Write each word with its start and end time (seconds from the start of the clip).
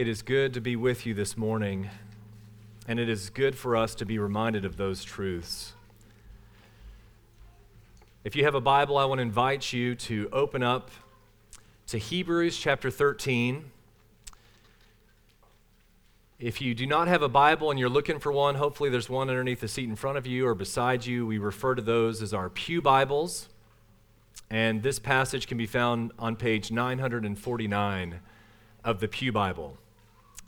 It 0.00 0.08
is 0.08 0.22
good 0.22 0.54
to 0.54 0.62
be 0.62 0.76
with 0.76 1.04
you 1.04 1.12
this 1.12 1.36
morning, 1.36 1.90
and 2.88 2.98
it 2.98 3.10
is 3.10 3.28
good 3.28 3.54
for 3.54 3.76
us 3.76 3.94
to 3.96 4.06
be 4.06 4.18
reminded 4.18 4.64
of 4.64 4.78
those 4.78 5.04
truths. 5.04 5.74
If 8.24 8.34
you 8.34 8.44
have 8.44 8.54
a 8.54 8.62
Bible, 8.62 8.96
I 8.96 9.04
want 9.04 9.18
to 9.18 9.22
invite 9.22 9.74
you 9.74 9.94
to 9.96 10.30
open 10.32 10.62
up 10.62 10.90
to 11.88 11.98
Hebrews 11.98 12.56
chapter 12.56 12.90
13. 12.90 13.70
If 16.38 16.62
you 16.62 16.74
do 16.74 16.86
not 16.86 17.06
have 17.06 17.20
a 17.20 17.28
Bible 17.28 17.70
and 17.70 17.78
you're 17.78 17.90
looking 17.90 18.20
for 18.20 18.32
one, 18.32 18.54
hopefully 18.54 18.88
there's 18.88 19.10
one 19.10 19.28
underneath 19.28 19.60
the 19.60 19.68
seat 19.68 19.86
in 19.86 19.96
front 19.96 20.16
of 20.16 20.26
you 20.26 20.46
or 20.46 20.54
beside 20.54 21.04
you. 21.04 21.26
We 21.26 21.36
refer 21.36 21.74
to 21.74 21.82
those 21.82 22.22
as 22.22 22.32
our 22.32 22.48
Pew 22.48 22.80
Bibles. 22.80 23.50
And 24.48 24.82
this 24.82 24.98
passage 24.98 25.46
can 25.46 25.58
be 25.58 25.66
found 25.66 26.12
on 26.18 26.36
page 26.36 26.72
949 26.72 28.20
of 28.82 29.00
the 29.00 29.06
Pew 29.06 29.30
Bible. 29.30 29.76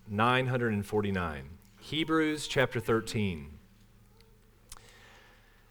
949. 0.09 1.51
Hebrews 1.81 2.47
chapter 2.47 2.81
13. 2.81 3.59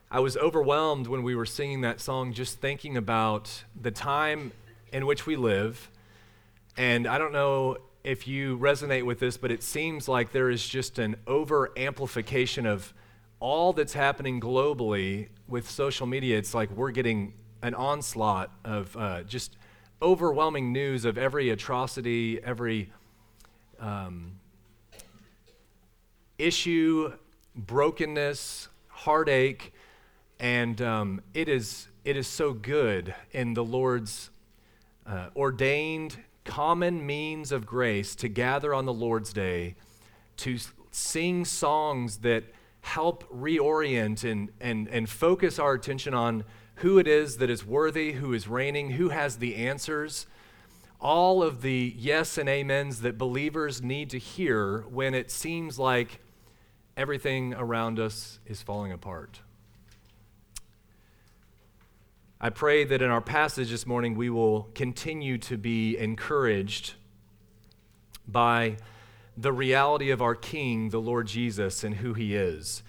I 0.10 0.20
was 0.20 0.36
overwhelmed 0.36 1.08
when 1.08 1.24
we 1.24 1.36
were 1.36 1.46
singing 1.46 1.82
that 1.82 2.02
song 2.02 2.34
just 2.34 2.60
thinking 2.60 2.98
about 2.98 3.64
the 3.80 3.92
time 3.92 4.52
in 4.92 5.06
which 5.06 5.26
we 5.26 5.36
live. 5.36 5.90
And 6.76 7.08
I 7.08 7.18
don't 7.18 7.32
know 7.32 7.78
if 8.04 8.28
you 8.28 8.58
resonate 8.58 9.06
with 9.06 9.20
this, 9.20 9.38
but 9.38 9.52
it 9.52 9.64
seems 9.64 10.08
like 10.08 10.32
there 10.32 10.50
is 10.50 10.68
just 10.68 11.00
an 11.00 11.16
over 11.28 11.72
amplification 11.78 12.66
of 12.66 12.94
all 13.40 13.74
that's 13.74 13.94
happening 13.94 14.42
globally 14.42 15.30
with 15.48 15.70
social 15.70 16.08
media. 16.08 16.38
It's 16.38 16.54
like 16.54 16.72
we're 16.72 16.92
getting 16.92 17.34
an 17.62 17.74
onslaught 17.74 18.52
of 18.66 18.96
uh, 18.98 19.24
just 19.24 19.56
overwhelming 20.02 20.74
news 20.74 21.06
of 21.06 21.18
every 21.18 21.50
atrocity, 21.50 22.44
every 22.44 22.92
um, 23.82 24.40
issue, 26.38 27.12
brokenness, 27.56 28.70
heartache, 28.88 29.74
and 30.40 30.82
um, 30.82 31.22
it 31.34 31.50
is 31.50 31.88
it 32.06 32.16
is 32.16 32.28
so 32.28 32.54
good 32.54 33.14
in 33.32 33.54
the 33.54 33.64
Lord's 33.64 34.30
uh, 35.06 35.28
ordained 35.36 36.18
common 36.46 37.06
means 37.06 37.52
of 37.52 37.66
grace 37.66 38.16
to 38.16 38.28
gather 38.28 38.74
on 38.74 38.86
the 38.86 38.94
Lord's 38.94 39.34
day 39.34 39.76
to 40.38 40.58
sing 40.92 41.46
songs 41.46 42.18
that 42.18 42.44
help 42.82 43.24
reorient 43.32 44.30
and, 44.30 44.50
and, 44.60 44.88
and 44.88 45.08
focus 45.08 45.60
our 45.60 45.74
attention 45.74 46.16
on 46.16 46.44
who 46.76 46.98
it 46.98 47.08
is 47.08 47.38
that 47.38 47.50
is 47.50 47.64
worthy, 47.64 48.14
who 48.14 48.34
is 48.34 48.48
reigning, 48.48 48.92
who 48.92 49.10
has 49.10 49.38
the 49.38 49.56
answers 49.56 50.26
all 51.02 51.42
of 51.42 51.64
the 51.64 51.94
yes 51.98 52.38
and 52.38 52.48
amens 52.48 53.02
that 53.02 53.18
believers 53.18 53.82
need 53.82 54.10
to 54.12 54.20
hear 54.20 54.82
when 54.82 55.16
it 55.16 55.32
seems 55.32 55.80
like 55.80 56.20
everything 56.96 57.54
around 57.56 58.00
us 58.00 58.40
is 58.46 58.62
falling 58.62 58.92
apart. 58.92 59.40
I 62.40 62.50
pray 62.50 62.84
that 62.86 63.02
in 63.02 63.10
our 63.10 63.22
passage 63.22 63.72
this 63.72 63.88
morning 63.88 64.16
we 64.16 64.30
will 64.30 64.70
continue 64.76 65.38
to 65.40 65.58
be 65.58 65.98
encouraged 65.98 66.94
by 68.28 68.78
the 69.36 69.52
reality 69.52 70.12
of 70.12 70.22
our 70.22 70.36
King, 70.36 70.90
the 70.90 71.02
Lord 71.02 71.28
Jesus, 71.28 71.84
and 71.84 71.96
who 71.96 72.14
he 72.14 72.36
is. 72.36 72.84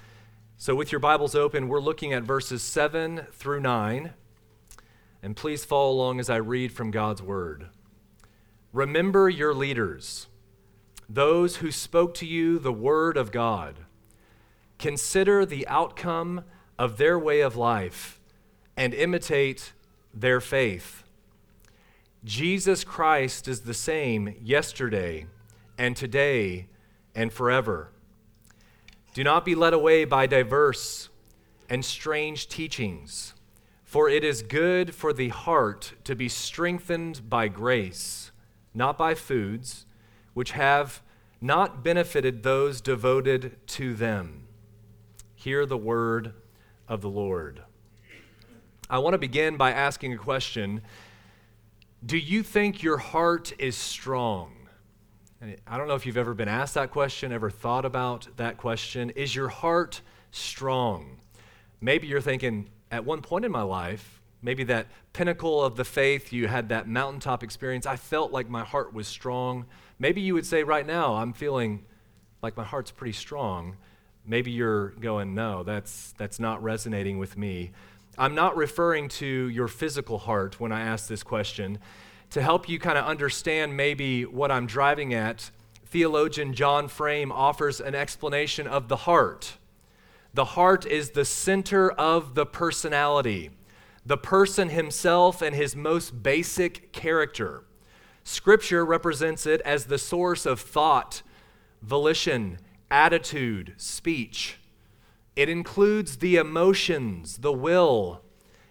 So, 0.59 0.75
with 0.75 0.93
your 0.93 1.01
Bibles 1.01 1.35
open, 1.35 1.69
we're 1.69 1.81
looking 1.81 2.13
at 2.13 2.23
verses 2.23 2.63
7 2.63 3.27
through 3.33 3.61
9. 3.61 4.13
And 5.23 5.37
please 5.37 5.65
follow 5.65 5.93
along 5.93 6.21
as 6.21 6.29
I 6.29 6.37
read 6.37 6.73
from 6.73 6.91
God's 6.91 7.23
Word. 7.23 7.69
Remember 8.73 9.29
your 9.29 9.53
leaders, 9.53 10.29
those 11.07 11.57
who 11.57 11.71
spoke 11.71 12.15
to 12.15 12.27
you 12.27 12.59
the 12.59 12.73
word 12.73 13.19
of 13.19 13.31
God. 13.31 13.81
Consider 14.79 15.45
the 15.45 15.69
outcome 15.69 16.45
of 16.79 16.97
their 16.97 17.19
way 17.19 17.43
of 17.43 17.55
life 17.55 18.19
and 18.75 18.95
imitate 18.95 19.75
their 20.15 20.41
faith. 20.41 21.05
Jesus 22.25 22.83
Christ 22.83 23.47
is 23.47 23.61
the 23.61 23.75
same 23.75 24.37
yesterday 24.41 25.27
and 25.77 25.95
today 25.95 26.69
and 27.15 27.31
forever. 27.31 27.91
Do 29.13 29.23
not 29.23 29.45
be 29.45 29.55
led 29.55 29.75
away 29.75 30.07
by 30.07 30.27
diverse 30.27 31.11
and 31.69 31.85
strange 31.85 32.49
teachings, 32.49 33.35
for 33.85 34.09
it 34.09 34.25
is 34.25 34.43
good 34.43 34.95
for 34.95 35.13
the 35.13 35.29
heart 35.29 35.93
to 36.05 36.17
be 36.17 36.31
strengthened 36.31 37.29
by 37.29 37.49
grace 37.49 38.32
not 38.75 38.97
by 38.99 39.15
foods, 39.15 39.87
which 40.35 40.53
have 40.53 41.03
not 41.41 41.83
benefited 41.83 42.43
those 42.43 42.81
devoted 42.81 43.57
to 43.67 43.95
them. 43.95 44.47
Hear 45.35 45.67
the 45.67 45.77
word 45.77 46.35
of 46.89 47.01
the 47.01 47.11
Lord. 47.11 47.63
I 48.89 48.99
want 48.99 49.15
to 49.15 49.19
begin 49.19 49.57
by 49.57 49.73
asking 49.73 50.13
a 50.13 50.19
question 50.19 50.83
Do 52.05 52.17
you 52.17 52.43
think 52.43 52.83
your 52.83 52.99
heart 52.99 53.53
is 53.59 53.77
strong? 53.77 54.53
I 55.67 55.77
don't 55.77 55.89
know 55.89 55.97
if 55.97 56.07
you've 56.07 56.17
ever 56.17 56.35
been 56.35 56.49
asked 56.49 56.75
that 56.75 56.93
question, 56.93 57.33
ever 57.33 57.51
thought 57.51 57.85
about 57.85 58.29
that 58.37 58.59
question. 58.59 59.11
Is 59.11 59.35
your 59.35 59.49
heart 59.49 60.01
strong? 60.31 61.19
Maybe 61.81 62.07
you're 62.07 62.21
thinking, 62.21 62.71
at 62.93 63.05
one 63.05 63.23
point 63.23 63.45
in 63.45 63.51
my 63.51 63.63
life, 63.63 64.22
maybe 64.43 64.65
that 64.65 64.89
pinnacle 65.13 65.63
of 65.63 65.77
the 65.77 65.85
faith, 65.85 66.33
you 66.33 66.49
had 66.49 66.69
that 66.69 66.89
mountaintop 66.89 67.43
experience. 67.43 67.87
I 67.87 67.97
felt 67.97 68.33
like 68.33 68.49
my 68.49 68.65
heart 68.65 68.93
was 68.93 69.07
strong. 69.07 69.67
Maybe 69.99 70.21
you 70.21 70.35
would 70.35 70.47
say, 70.47 70.65
right 70.65 70.87
now, 70.87 71.15
I'm 71.15 71.33
feeling 71.33 71.85
like 72.43 72.57
my 72.57 72.65
heart's 72.65 72.91
pretty 72.91 73.13
strong. 73.13 73.77
Maybe 74.27 74.51
you're 74.51 74.89
going, 74.91 75.35
no, 75.35 75.63
that's, 75.63 76.13
that's 76.19 76.41
not 76.41 76.63
resonating 76.63 77.19
with 77.19 77.37
me. 77.37 77.71
I'm 78.19 78.35
not 78.35 78.57
referring 78.57 79.09
to 79.09 79.27
your 79.27 79.69
physical 79.69 80.19
heart 80.19 80.61
when 80.61 80.73
I 80.73 80.81
ask 80.81 81.09
this 81.09 81.23
question. 81.23 81.79
To 82.31 82.43
help 82.43 82.69
you 82.69 82.79
kind 82.79 82.99
of 82.99 83.05
understand 83.05 83.77
maybe 83.77 84.25
what 84.25 84.51
I'm 84.51 84.67
driving 84.67 85.15
at, 85.15 85.51
theologian 85.87 86.53
John 86.53 86.89
Frame 86.89 87.31
offers 87.31 87.81
an 87.81 87.95
explanation 87.95 88.67
of 88.67 88.89
the 88.89 88.97
heart. 88.97 89.59
The 90.35 90.47
heart 90.47 90.87
is 90.87 91.11
the 91.11 91.25
center 91.25 91.91
of 91.91 92.35
the 92.35 92.47
personality 92.47 93.51
the 94.05 94.17
person 94.17 94.69
himself 94.69 95.43
and 95.43 95.55
his 95.55 95.77
most 95.77 96.23
basic 96.23 96.93
character. 96.93 97.65
Scripture 98.25 98.85
represents 98.85 99.47
it 99.47 99.61
as 99.63 99.87
the 99.87 99.99
source 99.99 100.47
of 100.47 100.61
thought, 100.61 101.23
volition, 101.81 102.59
attitude, 102.91 103.75
speech. 103.77 104.59
It 105.35 105.49
includes 105.49 106.19
the 106.19 106.37
emotions, 106.37 107.39
the 107.39 107.53
will, 107.53 108.23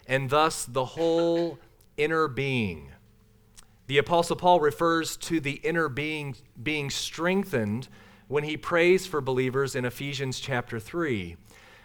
and 0.07 0.29
thus 0.29 0.65
the 0.65 0.85
whole 0.85 1.59
inner 1.97 2.27
being. 2.27 2.91
The 3.87 3.97
Apostle 3.97 4.35
Paul 4.35 4.59
refers 4.59 5.17
to 5.17 5.39
the 5.39 5.59
inner 5.63 5.89
being 5.89 6.35
being 6.61 6.89
strengthened 6.89 7.89
when 8.27 8.45
he 8.45 8.55
prays 8.55 9.05
for 9.05 9.19
believers 9.19 9.75
in 9.75 9.83
Ephesians 9.83 10.39
chapter 10.39 10.79
3. 10.79 11.35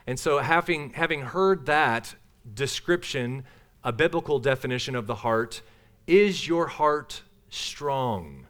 And 0.07 0.17
so, 0.17 0.39
having, 0.39 0.91
having 0.91 1.23
heard 1.23 1.67
that, 1.67 2.15
description, 2.55 3.45
a 3.83 3.93
biblical 3.93 4.39
definition 4.39 4.95
of 4.95 5.07
the 5.07 5.17
heart 5.17 5.63
is 6.07 6.47
your 6.47 6.67
heart 6.67 7.23
strong? 7.49 8.47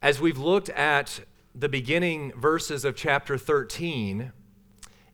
As 0.00 0.20
we've 0.20 0.38
looked 0.38 0.70
at 0.70 1.20
the 1.54 1.68
beginning 1.68 2.32
verses 2.32 2.84
of 2.84 2.94
chapter 2.94 3.36
13, 3.36 4.32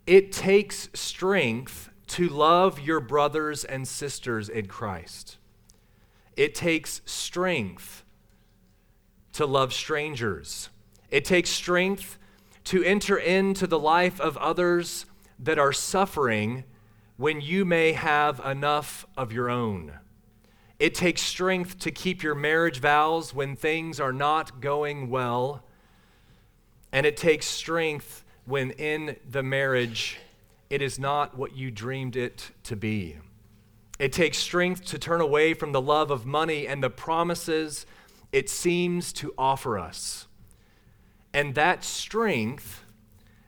it 0.06 0.30
takes 0.30 0.90
strength 0.92 1.88
to 2.06 2.28
love 2.28 2.80
your 2.80 3.00
brothers 3.00 3.64
and 3.64 3.88
sisters 3.88 4.48
in 4.48 4.66
Christ. 4.66 5.38
It 6.36 6.54
takes 6.54 7.00
strength 7.06 8.04
to 9.32 9.46
love 9.46 9.72
strangers. 9.72 10.68
It 11.10 11.24
takes 11.24 11.50
strength 11.50 12.18
to 12.64 12.82
enter 12.82 13.16
into 13.16 13.66
the 13.66 13.78
life 13.78 14.20
of 14.20 14.36
others 14.36 15.06
that 15.44 15.58
are 15.58 15.72
suffering 15.72 16.64
when 17.16 17.40
you 17.40 17.64
may 17.64 17.92
have 17.92 18.40
enough 18.40 19.06
of 19.16 19.32
your 19.32 19.48
own. 19.48 19.92
It 20.78 20.94
takes 20.94 21.22
strength 21.22 21.78
to 21.80 21.90
keep 21.90 22.22
your 22.22 22.34
marriage 22.34 22.80
vows 22.80 23.32
when 23.32 23.54
things 23.54 24.00
are 24.00 24.12
not 24.12 24.60
going 24.60 25.08
well. 25.08 25.64
And 26.92 27.06
it 27.06 27.16
takes 27.16 27.46
strength 27.46 28.24
when 28.44 28.72
in 28.72 29.16
the 29.28 29.42
marriage 29.42 30.18
it 30.70 30.82
is 30.82 30.98
not 30.98 31.36
what 31.36 31.56
you 31.56 31.70
dreamed 31.70 32.16
it 32.16 32.50
to 32.64 32.74
be. 32.74 33.18
It 33.98 34.12
takes 34.12 34.38
strength 34.38 34.84
to 34.86 34.98
turn 34.98 35.20
away 35.20 35.54
from 35.54 35.72
the 35.72 35.80
love 35.80 36.10
of 36.10 36.26
money 36.26 36.66
and 36.66 36.82
the 36.82 36.90
promises 36.90 37.86
it 38.32 38.50
seems 38.50 39.12
to 39.14 39.32
offer 39.38 39.78
us. 39.78 40.26
And 41.32 41.54
that 41.54 41.84
strength 41.84 42.83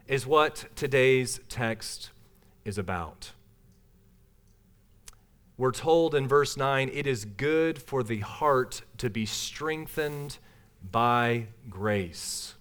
is 0.09 0.27
what 0.27 0.67
today's 0.77 1.41
text 1.49 2.11
is 2.65 2.79
about. 2.79 3.33
we're 5.57 5.73
told 5.73 6.15
in 6.15 6.29
verse 6.29 6.57
9, 6.57 6.91
it 6.93 7.07
is 7.07 7.25
good 7.25 7.81
for 7.81 8.03
the 8.03 8.21
heart 8.21 8.83
to 8.99 9.09
be 9.09 9.25
strengthened 9.25 10.37
by 10.91 11.47
grace. 11.71 12.55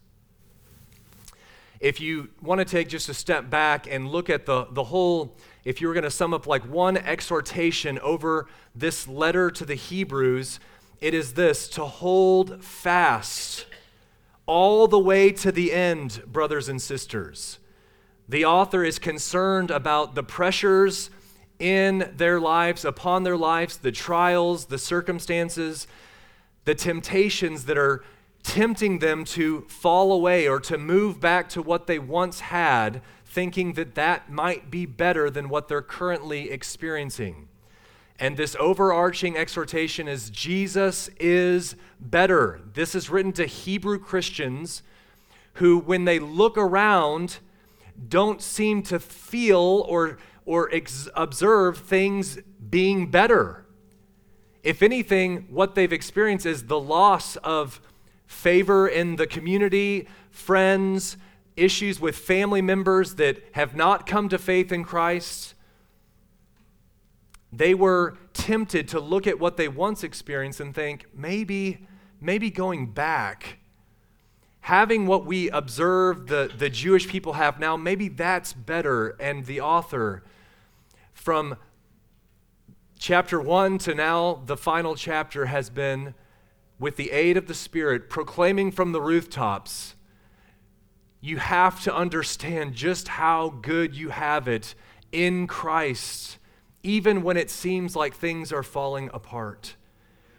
If 1.82 2.00
you 2.00 2.30
want 2.42 2.60
to 2.60 2.66
take 2.66 2.88
just 2.88 3.10
a 3.10 3.14
step 3.14 3.50
back 3.50 3.86
and 3.92 4.08
look 4.08 4.30
at 4.30 4.46
the, 4.46 4.68
the 4.72 4.86
whole, 4.86 5.36
if 5.66 5.82
you 5.82 5.88
were 5.88 5.94
going 5.94 6.06
to 6.06 6.12
sum 6.12 6.34
up 6.34 6.48
like 6.48 6.64
one 6.64 6.96
exhortation 6.96 8.00
over 8.00 8.48
this 8.74 9.08
letter 9.08 9.52
to 9.52 9.66
the 9.66 9.76
Hebrews, 9.76 10.60
it 11.02 11.14
is 11.14 11.34
this 11.34 11.68
to 11.70 11.86
hold 11.86 12.64
fast 12.64 13.66
all 14.46 14.88
the 14.88 15.00
way 15.00 15.32
to 15.32 15.52
the 15.52 15.74
end, 15.74 16.22
brothers 16.26 16.70
and 16.70 16.82
sisters. 16.82 17.60
The 18.28 18.46
author 18.46 18.84
is 18.84 19.00
concerned 19.00 19.72
about 19.72 20.16
the 20.16 20.24
pressures 20.24 21.10
in 21.60 22.12
their 22.16 22.40
lives, 22.40 22.84
upon 22.84 23.24
their 23.24 23.38
lives, 23.38 23.78
the 23.78 23.92
trials, 23.92 24.66
the 24.66 24.78
circumstances, 24.78 25.88
the 26.66 26.76
temptations 26.76 27.66
that 27.66 27.78
are 27.78 28.04
tempting 28.44 29.00
them 29.00 29.26
to 29.26 29.62
fall 29.62 30.12
away 30.12 30.48
or 30.48 30.60
to 30.60 30.78
move 30.78 31.20
back 31.20 31.50
to 31.50 31.62
what 31.62 31.88
they 31.88 31.98
once 31.98 32.42
had, 32.42 33.02
thinking 33.26 33.74
that 33.74 33.96
that 33.96 34.30
might 34.30 34.70
be 34.70 34.86
better 34.86 35.30
than 35.30 35.50
what 35.50 35.68
they're 35.68 35.82
currently 35.82 36.52
experiencing. 36.52 37.48
And 38.20 38.38
this 38.38 38.56
overarching 38.60 39.36
exhortation 39.36 40.08
is 40.08 40.30
Jesus 40.30 41.10
is 41.20 41.76
better. 42.00 42.62
This 42.74 42.96
is 42.96 43.10
written 43.10 43.34
to 43.34 43.46
Hebrew 43.46 44.00
Christians 44.00 44.84
who, 45.56 45.78
when 45.80 46.06
they 46.06 46.20
look 46.20 46.58
around, 46.58 47.40
don't 48.08 48.42
seem 48.42 48.84
to 48.84 49.00
feel 49.00 49.86
or, 49.88 50.18
or 50.46 50.74
ex- 50.74 51.10
observe 51.16 51.78
things 51.78 52.38
being 52.70 53.10
better. 53.10 53.66
If 54.64 54.82
anything, 54.82 55.48
what 55.50 55.76
they've 55.76 55.94
experienced 55.94 56.46
is 56.46 56.66
the 56.66 56.80
loss 56.80 57.36
of 57.38 57.80
favor 58.26 58.88
in 58.88 59.16
the 59.16 59.28
community, 59.28 60.08
friends, 60.30 61.18
issues 61.56 62.00
with 62.00 62.18
family 62.18 62.62
members 62.62 63.16
that 63.16 63.44
have 63.54 63.76
not 63.76 64.06
come 64.08 64.28
to 64.30 64.38
faith 64.38 64.72
in 64.72 64.84
Christ. 64.84 65.55
They 67.56 67.74
were 67.74 68.18
tempted 68.34 68.88
to 68.90 69.00
look 69.00 69.28
at 69.28 69.40
what 69.40 69.58
they 69.58 69.68
once 69.68 70.04
experienced 70.04 70.60
and 70.60 70.74
think, 70.74 71.06
maybe, 71.14 71.88
maybe 72.20 72.50
going 72.50 72.88
back, 72.88 73.60
having 74.62 75.08
what 75.08 75.26
we 75.26 75.50
observe 75.50 76.28
the, 76.28 76.52
the 76.58 76.70
Jewish 76.70 77.08
people 77.08 77.34
have 77.34 77.60
now, 77.60 77.78
maybe 77.78 78.10
that's 78.10 78.54
better. 78.54 79.10
And 79.20 79.46
the 79.46 79.62
author, 79.62 80.24
from 81.14 81.58
chapter 82.98 83.40
1 83.40 83.78
to 83.80 83.96
now, 83.96 84.42
the 84.46 84.58
final 84.58 84.96
chapter, 84.96 85.46
has 85.46 85.70
been, 85.70 86.14
with 86.80 86.98
the 86.98 87.12
aid 87.12 87.38
of 87.38 87.48
the 87.48 87.54
Spirit, 87.54 88.10
proclaiming 88.10 88.72
from 88.72 88.92
the 88.92 89.02
rooftops 89.02 89.96
you 91.26 91.38
have 91.38 91.82
to 91.82 91.96
understand 91.96 92.76
just 92.76 93.08
how 93.08 93.50
good 93.50 93.96
you 93.96 94.10
have 94.10 94.48
it 94.48 94.76
in 95.12 95.48
Christ 95.48 96.38
even 96.86 97.24
when 97.24 97.36
it 97.36 97.50
seems 97.50 97.96
like 97.96 98.14
things 98.14 98.54
are 98.54 98.62
falling 98.62 99.10
apart. 99.12 99.76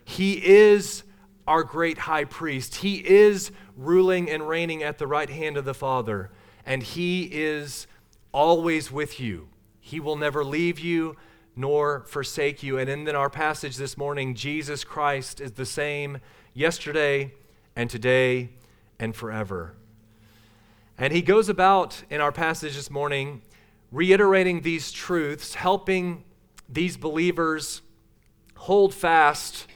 He 0.05 0.35
is 0.35 1.03
our 1.47 1.65
great 1.65 1.99
high 1.99 2.25
priest. 2.25 2.77
He 2.77 2.97
is 2.97 3.51
ruling 3.77 4.31
and 4.31 4.49
reigning 4.49 4.85
at 4.85 4.99
the 4.99 5.09
right 5.09 5.29
hand 5.29 5.57
of 5.57 5.65
the 5.65 5.75
Father, 5.75 6.31
and 6.65 6.85
He 6.85 7.25
is 7.25 7.89
always 8.31 8.93
with 8.93 9.19
you. 9.19 9.49
He 9.81 9.99
will 9.99 10.15
never 10.15 10.45
leave 10.45 10.79
you 10.79 11.17
nor 11.57 12.05
forsake 12.07 12.63
you. 12.63 12.79
And 12.79 12.89
in 12.89 13.09
our 13.09 13.31
passage 13.31 13.77
this 13.77 13.99
morning, 13.99 14.35
Jesus 14.35 14.85
Christ 14.85 15.41
is 15.41 15.53
the 15.53 15.67
same 15.67 16.19
yesterday 16.55 17.35
and 17.75 17.91
today 17.91 18.51
and 19.01 19.17
forever. 19.17 19.75
And 20.97 21.13
He 21.13 21.23
goes 21.23 21.49
about 21.49 22.05
in 22.09 22.21
our 22.21 22.33
passage 22.33 22.77
this 22.77 22.91
morning 22.91 23.43
reiterating 23.91 24.61
these 24.61 24.93
truths, 24.93 25.55
helping 25.55 26.23
these 26.69 26.97
believers 26.97 27.83
hold 28.57 28.95
fast 28.95 29.67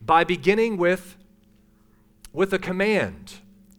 by 0.00 0.24
beginning 0.24 0.76
with, 0.76 1.16
with 2.32 2.52
a 2.52 2.58
command, 2.58 3.34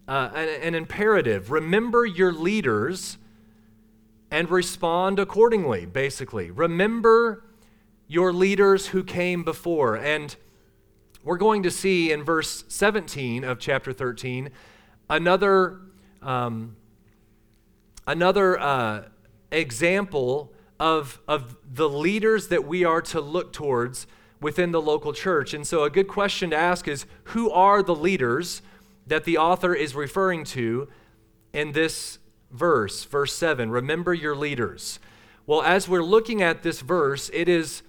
uh, 0.07 0.31
an, 0.33 0.49
an 0.61 0.75
imperative. 0.75 1.51
Remember 1.51 2.05
your 2.05 2.33
leaders 2.33 3.17
and 4.31 4.49
respond 4.49 5.19
accordingly, 5.19 5.85
basically. 5.85 6.51
Remember 6.51 7.43
your 8.07 8.33
leaders 8.33 8.87
who 8.87 9.03
came 9.03 9.43
before. 9.43 9.95
And 9.95 10.35
we're 11.23 11.37
going 11.37 11.63
to 11.63 11.71
see 11.71 12.11
in 12.11 12.23
verse 12.23 12.63
17 12.67 13.43
of 13.43 13.59
chapter 13.59 13.93
13 13.93 14.49
another, 15.09 15.79
um, 16.21 16.75
another 18.05 18.59
uh, 18.59 19.03
example 19.51 20.53
of, 20.79 21.19
of 21.27 21.55
the 21.69 21.89
leaders 21.89 22.49
that 22.49 22.65
we 22.65 22.83
are 22.83 23.01
to 23.01 23.21
look 23.21 23.53
towards 23.53 24.07
within 24.41 24.71
the 24.71 24.81
local 24.81 25.13
church. 25.13 25.53
And 25.53 25.65
so, 25.65 25.83
a 25.83 25.89
good 25.89 26.07
question 26.07 26.49
to 26.49 26.55
ask 26.55 26.87
is 26.87 27.05
who 27.25 27.49
are 27.51 27.81
the 27.81 27.95
leaders 27.95 28.61
that 29.07 29.23
the 29.23 29.37
author 29.37 29.73
is 29.73 29.95
referring 29.95 30.43
to 30.43 30.87
in 31.53 31.71
this 31.71 32.19
verse, 32.51 33.05
verse 33.05 33.33
7? 33.33 33.69
Remember 33.69 34.13
your 34.13 34.35
leaders. 34.35 34.99
Well, 35.47 35.61
as 35.61 35.87
we're 35.87 36.03
looking 36.03 36.41
at 36.41 36.63
this 36.63 36.81
verse, 36.81 37.29
it 37.33 37.47
is, 37.47 37.83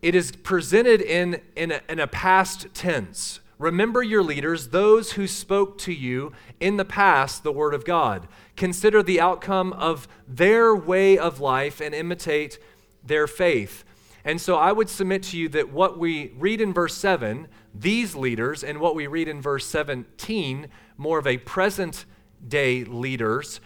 it 0.00 0.14
is 0.14 0.32
presented 0.32 1.00
in, 1.00 1.40
in, 1.56 1.72
a, 1.72 1.80
in 1.88 1.98
a 1.98 2.06
past 2.06 2.68
tense. 2.74 3.40
Remember 3.62 4.02
your 4.02 4.24
leaders, 4.24 4.70
those 4.70 5.12
who 5.12 5.28
spoke 5.28 5.78
to 5.78 5.92
you 5.92 6.32
in 6.58 6.78
the 6.78 6.84
past 6.84 7.44
the 7.44 7.52
word 7.52 7.74
of 7.74 7.84
God. 7.84 8.26
Consider 8.56 9.04
the 9.04 9.20
outcome 9.20 9.72
of 9.74 10.08
their 10.26 10.74
way 10.74 11.16
of 11.16 11.38
life 11.38 11.80
and 11.80 11.94
imitate 11.94 12.58
their 13.06 13.28
faith. 13.28 13.84
And 14.24 14.40
so 14.40 14.56
I 14.56 14.72
would 14.72 14.88
submit 14.88 15.22
to 15.24 15.38
you 15.38 15.48
that 15.50 15.70
what 15.70 15.96
we 15.96 16.32
read 16.36 16.60
in 16.60 16.74
verse 16.74 16.96
7, 16.96 17.46
these 17.72 18.16
leaders, 18.16 18.64
and 18.64 18.80
what 18.80 18.96
we 18.96 19.06
read 19.06 19.28
in 19.28 19.40
verse 19.40 19.64
17, 19.66 20.66
more 20.98 21.20
of 21.20 21.28
a 21.28 21.36
present 21.36 22.04
day 22.46 22.82
leaders, 22.82 23.60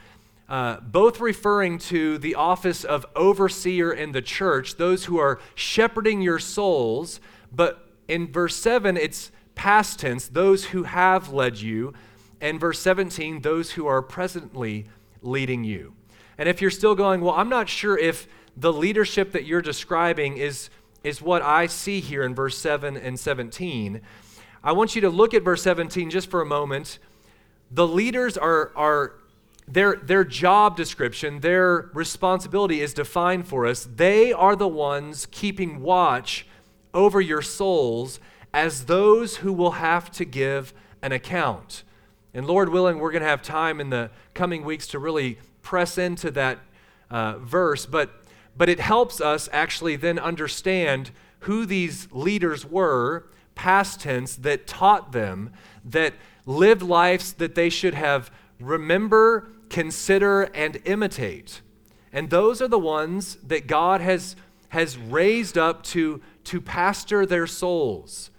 uh, 0.50 0.78
both 0.80 1.20
referring 1.20 1.78
to 1.78 2.18
the 2.18 2.34
office 2.34 2.84
of 2.84 3.06
overseer 3.16 3.94
in 3.94 4.12
the 4.12 4.20
church, 4.20 4.76
those 4.76 5.06
who 5.06 5.16
are 5.16 5.40
shepherding 5.54 6.20
your 6.20 6.38
souls. 6.38 7.18
But 7.50 7.88
in 8.08 8.30
verse 8.30 8.56
7, 8.56 8.98
it's 8.98 9.32
past 9.56 9.98
tense, 9.98 10.28
those 10.28 10.66
who 10.66 10.84
have 10.84 11.32
led 11.32 11.58
you, 11.58 11.92
and 12.40 12.60
verse 12.60 12.78
17, 12.78 13.40
those 13.40 13.72
who 13.72 13.86
are 13.86 14.00
presently 14.00 14.86
leading 15.22 15.64
you. 15.64 15.94
And 16.38 16.48
if 16.48 16.60
you're 16.60 16.70
still 16.70 16.94
going, 16.94 17.22
well, 17.22 17.34
I'm 17.34 17.48
not 17.48 17.68
sure 17.68 17.98
if 17.98 18.28
the 18.56 18.72
leadership 18.72 19.32
that 19.32 19.44
you're 19.44 19.62
describing 19.62 20.36
is, 20.36 20.70
is 21.02 21.20
what 21.20 21.42
I 21.42 21.66
see 21.66 22.00
here 22.00 22.22
in 22.22 22.34
verse 22.34 22.56
7 22.56 22.96
and 22.96 23.18
17, 23.18 24.00
I 24.62 24.72
want 24.72 24.94
you 24.94 25.00
to 25.00 25.10
look 25.10 25.34
at 25.34 25.42
verse 25.42 25.62
17 25.62 26.10
just 26.10 26.30
for 26.30 26.40
a 26.40 26.46
moment. 26.46 26.98
The 27.70 27.86
leaders 27.86 28.36
are, 28.36 28.72
are 28.76 29.14
their, 29.66 29.96
their 29.96 30.24
job 30.24 30.76
description, 30.76 31.40
their 31.40 31.90
responsibility 31.92 32.80
is 32.80 32.94
defined 32.94 33.48
for 33.48 33.66
us. 33.66 33.88
They 33.96 34.32
are 34.32 34.54
the 34.54 34.68
ones 34.68 35.26
keeping 35.30 35.80
watch 35.80 36.46
over 36.94 37.20
your 37.20 37.42
souls 37.42 38.20
as 38.56 38.86
those 38.86 39.36
who 39.36 39.52
will 39.52 39.72
have 39.72 40.10
to 40.10 40.24
give 40.24 40.72
an 41.02 41.12
account. 41.12 41.84
And 42.32 42.46
Lord 42.46 42.70
willing, 42.70 42.98
we're 42.98 43.12
going 43.12 43.22
to 43.22 43.28
have 43.28 43.42
time 43.42 43.82
in 43.82 43.90
the 43.90 44.10
coming 44.32 44.64
weeks 44.64 44.86
to 44.88 44.98
really 44.98 45.36
press 45.60 45.98
into 45.98 46.30
that 46.30 46.60
uh, 47.10 47.36
verse, 47.36 47.84
but, 47.84 48.24
but 48.56 48.70
it 48.70 48.80
helps 48.80 49.20
us 49.20 49.50
actually 49.52 49.96
then 49.96 50.18
understand 50.18 51.10
who 51.40 51.66
these 51.66 52.08
leaders 52.12 52.64
were, 52.64 53.26
past 53.54 54.00
tense, 54.00 54.36
that 54.36 54.66
taught 54.66 55.12
them, 55.12 55.52
that 55.84 56.14
lived 56.46 56.80
lives 56.80 57.34
that 57.34 57.56
they 57.56 57.68
should 57.68 57.92
have 57.92 58.30
remember, 58.58 59.50
consider, 59.68 60.44
and 60.54 60.80
imitate. 60.86 61.60
And 62.10 62.30
those 62.30 62.62
are 62.62 62.68
the 62.68 62.78
ones 62.78 63.36
that 63.46 63.66
God 63.66 64.00
has, 64.00 64.34
has 64.70 64.96
raised 64.96 65.58
up 65.58 65.82
to, 65.82 66.22
to 66.44 66.62
pastor 66.62 67.26
their 67.26 67.46
souls 67.46 68.30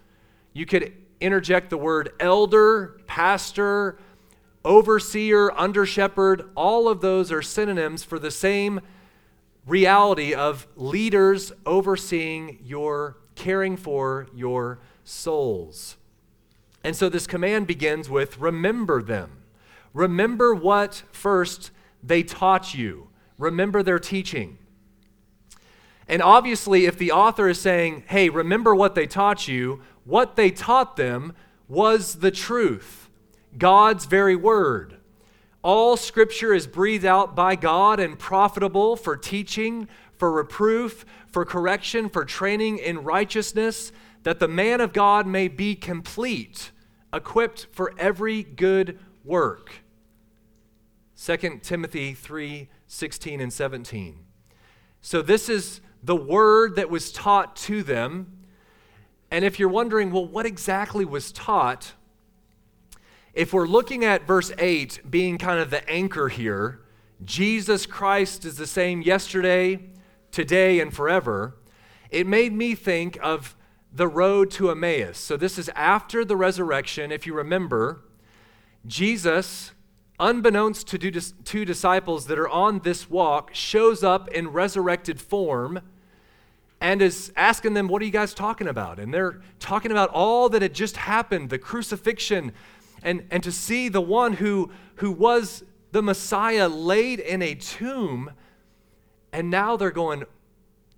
you 0.58 0.66
could 0.66 0.92
interject 1.22 1.70
the 1.70 1.78
word 1.78 2.12
elder, 2.20 3.00
pastor, 3.06 4.00
overseer, 4.66 5.52
under 5.52 5.86
shepherd. 5.86 6.50
All 6.56 6.90
of 6.90 7.00
those 7.00 7.32
are 7.32 7.44
synonyms 7.44 8.04
for 8.04 8.18
the 8.18 8.32
same 8.32 8.82
reality 9.68 10.34
of 10.34 10.66
leaders 10.76 11.52
overseeing 11.68 12.58
your, 12.64 13.18
caring 13.36 13.78
for 13.78 14.28
your 14.34 14.80
souls. 15.04 15.96
And 16.84 16.96
so 16.96 17.08
this 17.08 17.28
command 17.28 17.68
begins 17.68 18.10
with 18.10 18.40
remember 18.40 19.04
them. 19.04 19.44
Remember 19.94 20.56
what 20.56 21.04
first 21.12 21.70
they 22.02 22.24
taught 22.24 22.74
you, 22.74 23.10
remember 23.38 23.84
their 23.84 24.00
teaching. 24.00 24.58
And 26.08 26.22
obviously, 26.22 26.86
if 26.86 26.98
the 26.98 27.12
author 27.12 27.50
is 27.50 27.60
saying, 27.60 28.06
hey, 28.08 28.30
remember 28.30 28.74
what 28.74 28.96
they 28.96 29.06
taught 29.06 29.48
you, 29.48 29.82
what 30.08 30.36
they 30.38 30.50
taught 30.50 30.96
them 30.96 31.34
was 31.68 32.16
the 32.16 32.32
truth, 32.32 33.10
God's 33.58 34.06
very 34.06 34.36
word. 34.36 34.98
All 35.62 35.98
scripture 35.98 36.54
is 36.54 36.66
breathed 36.66 37.04
out 37.04 37.36
by 37.36 37.58
God 37.58 38.00
and 38.00 38.18
profitable 38.18 38.96
for 38.96 39.18
teaching, 39.18 39.90
for 40.16 40.32
reproof, 40.32 41.06
for 41.30 41.44
correction, 41.44 42.08
for 42.08 42.24
training 42.24 42.78
in 42.78 43.04
righteousness, 43.04 43.92
that 44.24 44.40
the 44.40 44.48
man 44.48 44.80
of 44.80 44.94
God 44.94 45.28
may 45.28 45.50
be 45.50 45.76
complete, 45.76 46.72
equipped 47.14 47.68
for 47.74 47.94
every 47.98 48.44
good 48.44 48.98
work. 49.26 49.82
2 51.22 51.60
Timothy 51.62 52.14
3 52.14 52.70
16 52.88 53.42
and 53.42 53.52
17. 53.52 54.20
So, 55.02 55.22
this 55.22 55.50
is 55.50 55.82
the 56.02 56.16
word 56.16 56.78
that 56.78 56.90
was 56.90 57.12
taught 57.12 57.58
to 57.58 57.84
them. 57.84 58.37
And 59.30 59.44
if 59.44 59.60
you're 59.60 59.70
wondering, 59.70 60.12
well, 60.12 60.26
what 60.26 60.46
exactly 60.46 61.06
was 61.06 61.32
taught? 61.32 61.94
If 63.34 63.54
we're 63.54 63.68
looking 63.68 64.04
at 64.06 64.26
verse 64.26 64.52
8 64.58 65.02
being 65.10 65.38
kind 65.38 65.60
of 65.60 65.70
the 65.70 65.88
anchor 65.90 66.30
here, 66.30 66.82
Jesus 67.24 67.86
Christ 67.86 68.46
is 68.46 68.58
the 68.58 68.68
same 68.68 69.02
yesterday, 69.02 69.90
today, 70.32 70.80
and 70.80 70.94
forever, 70.94 71.58
it 72.10 72.26
made 72.26 72.54
me 72.54 72.74
think 72.76 73.18
of 73.22 73.56
the 73.92 74.08
road 74.08 74.52
to 74.52 74.70
Emmaus. 74.70 75.18
So, 75.18 75.36
this 75.36 75.58
is 75.58 75.70
after 75.76 76.24
the 76.24 76.36
resurrection. 76.36 77.12
If 77.12 77.26
you 77.26 77.34
remember, 77.34 78.02
Jesus, 78.86 79.72
unbeknownst 80.20 80.88
to 80.88 80.98
two 80.98 81.66
disciples 81.66 82.28
that 82.28 82.40
are 82.40 82.50
on 82.50 82.80
this 82.80 83.10
walk, 83.10 83.54
shows 83.54 84.04
up 84.04 84.30
in 84.30 84.50
resurrected 84.50 85.20
form 85.20 85.82
and 86.80 87.02
is 87.02 87.32
asking 87.36 87.74
them, 87.74 87.88
What 87.88 88.02
are 88.02 88.06
you 88.06 88.12
guys 88.12 88.34
talking 88.34 88.68
about? 88.68 89.00
And 89.00 89.14
they're 89.14 89.42
talking 89.60 89.92
about 89.92 90.10
all 90.10 90.50
that 90.50 90.62
had 90.62 90.74
just 90.74 90.98
happened 90.98 91.50
the 91.50 91.58
crucifixion, 91.58 92.52
and, 93.04 93.26
and 93.32 93.44
to 93.44 93.52
see 93.52 93.90
the 93.90 94.02
one 94.02 94.34
who, 94.34 94.72
who 94.96 95.12
was 95.12 95.64
the 95.92 96.02
Messiah 96.02 96.68
laid 96.68 97.20
in 97.20 97.42
a 97.42 97.56
tomb. 97.56 98.32
And 99.32 99.50
now 99.50 99.78
they're 99.78 99.92
going, 99.92 100.24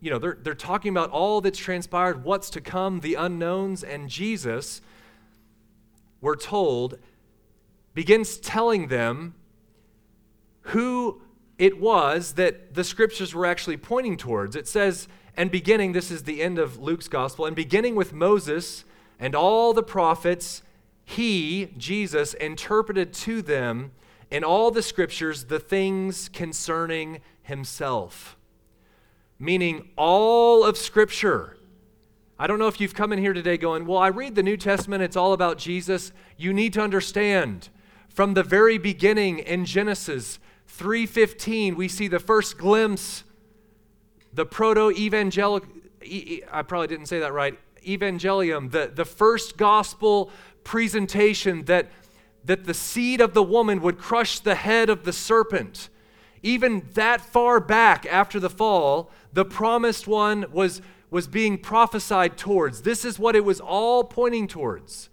you 0.01 0.09
know, 0.09 0.19
they're, 0.19 0.37
they're 0.41 0.55
talking 0.55 0.91
about 0.91 1.09
all 1.09 1.41
that's 1.41 1.59
transpired, 1.59 2.23
what's 2.23 2.49
to 2.51 2.61
come, 2.61 3.01
the 3.01 3.15
unknowns, 3.15 3.83
and 3.83 4.09
Jesus, 4.09 4.81
we're 6.21 6.35
told, 6.35 6.99
begins 7.93 8.37
telling 8.37 8.87
them 8.87 9.35
who 10.61 11.21
it 11.57 11.79
was 11.79 12.33
that 12.33 12.73
the 12.73 12.83
scriptures 12.83 13.33
were 13.33 13.45
actually 13.45 13.75
pointing 13.75 14.15
towards. 14.15 14.55
It 14.55 14.67
says, 14.67 15.07
and 15.35 15.51
beginning, 15.51 15.93
this 15.93 16.11
is 16.11 16.23
the 16.23 16.41
end 16.41 16.59
of 16.59 16.79
Luke's 16.79 17.07
gospel, 17.07 17.45
and 17.45 17.55
beginning 17.55 17.95
with 17.95 18.13
Moses 18.13 18.85
and 19.19 19.35
all 19.35 19.73
the 19.73 19.83
prophets, 19.83 20.63
he, 21.03 21.73
Jesus, 21.77 22.33
interpreted 22.33 23.13
to 23.13 23.41
them 23.41 23.91
in 24.31 24.43
all 24.43 24.71
the 24.71 24.81
scriptures 24.81 25.45
the 25.45 25.59
things 25.59 26.29
concerning 26.29 27.19
himself. 27.41 28.37
Meaning 29.39 29.89
all 29.95 30.63
of 30.63 30.77
scripture. 30.77 31.57
I 32.37 32.47
don't 32.47 32.59
know 32.59 32.67
if 32.67 32.79
you've 32.79 32.95
come 32.95 33.11
in 33.11 33.19
here 33.19 33.33
today 33.33 33.57
going, 33.57 33.85
Well, 33.85 33.97
I 33.97 34.07
read 34.07 34.35
the 34.35 34.43
New 34.43 34.57
Testament, 34.57 35.03
it's 35.03 35.15
all 35.15 35.33
about 35.33 35.57
Jesus. 35.57 36.11
You 36.37 36.53
need 36.53 36.73
to 36.73 36.81
understand 36.81 37.69
from 38.07 38.33
the 38.33 38.43
very 38.43 38.77
beginning 38.77 39.39
in 39.39 39.65
Genesis 39.65 40.39
3:15, 40.67 41.75
we 41.75 41.87
see 41.87 42.07
the 42.07 42.19
first 42.19 42.57
glimpse 42.57 43.23
the 44.33 44.45
proto 44.45 44.91
evangelic, 44.91 45.63
I 46.51 46.61
probably 46.61 46.87
didn't 46.87 47.07
say 47.07 47.19
that 47.19 47.33
right, 47.33 47.57
evangelium, 47.85 48.71
the, 48.71 48.91
the 48.93 49.05
first 49.05 49.57
gospel 49.57 50.31
presentation 50.63 51.65
that, 51.65 51.89
that 52.45 52.65
the 52.65 52.73
seed 52.73 53.21
of 53.21 53.33
the 53.33 53.43
woman 53.43 53.81
would 53.81 53.97
crush 53.97 54.39
the 54.39 54.55
head 54.55 54.89
of 54.89 55.03
the 55.03 55.13
serpent. 55.13 55.89
Even 56.41 56.87
that 56.93 57.21
far 57.21 57.59
back 57.59 58.05
after 58.05 58.39
the 58.39 58.49
fall, 58.49 59.11
the 59.33 59.45
promised 59.45 60.07
one 60.07 60.45
was, 60.51 60.81
was 61.09 61.27
being 61.27 61.57
prophesied 61.57 62.37
towards. 62.37 62.83
This 62.83 63.03
is 63.03 63.19
what 63.19 63.35
it 63.35 63.43
was 63.43 63.59
all 63.59 64.03
pointing 64.03 64.47
towards. 64.47 65.09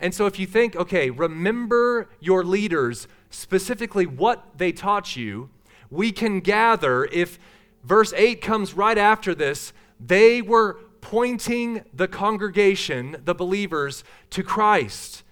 And 0.00 0.12
so 0.12 0.26
if 0.26 0.38
you 0.38 0.46
think, 0.46 0.74
okay, 0.76 1.10
remember 1.10 2.08
your 2.20 2.44
leaders, 2.44 3.06
specifically 3.30 4.06
what 4.06 4.44
they 4.56 4.72
taught 4.72 5.16
you, 5.16 5.50
we 5.90 6.10
can 6.10 6.40
gather 6.40 7.04
if 7.06 7.38
verse 7.84 8.12
8 8.16 8.40
comes 8.40 8.74
right 8.74 8.98
after 8.98 9.34
this. 9.34 9.72
They 10.00 10.42
were 10.42 10.78
pointing 11.00 11.84
the 11.92 12.08
congregation, 12.08 13.16
the 13.24 13.34
believers, 13.34 14.04
to 14.30 14.42
Christ. 14.42 15.22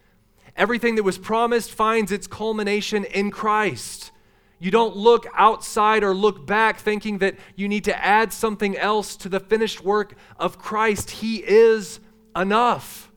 Everything 0.57 0.97
that 0.97 1.03
was 1.03 1.19
promised 1.19 1.73
finds 1.73 2.13
its 2.13 2.27
culmination 2.27 3.05
in 3.05 3.31
Christ. 3.31 4.11
You 4.59 4.71
don't 4.71 4.95
look 4.95 5.27
outside 5.35 6.05
or 6.05 6.15
look 6.15 6.47
back 6.47 6.79
thinking 6.79 7.19
that 7.19 7.37
you 7.57 7.69
need 7.69 7.85
to 7.85 8.05
add 8.05 8.33
something 8.33 8.77
else 8.77 9.17
to 9.17 9.29
the 9.29 9.41
finished 9.41 9.83
work 9.83 10.15
of 10.39 10.59
Christ. 10.59 11.11
He 11.11 11.39
is 11.39 12.01
enough. 12.37 13.11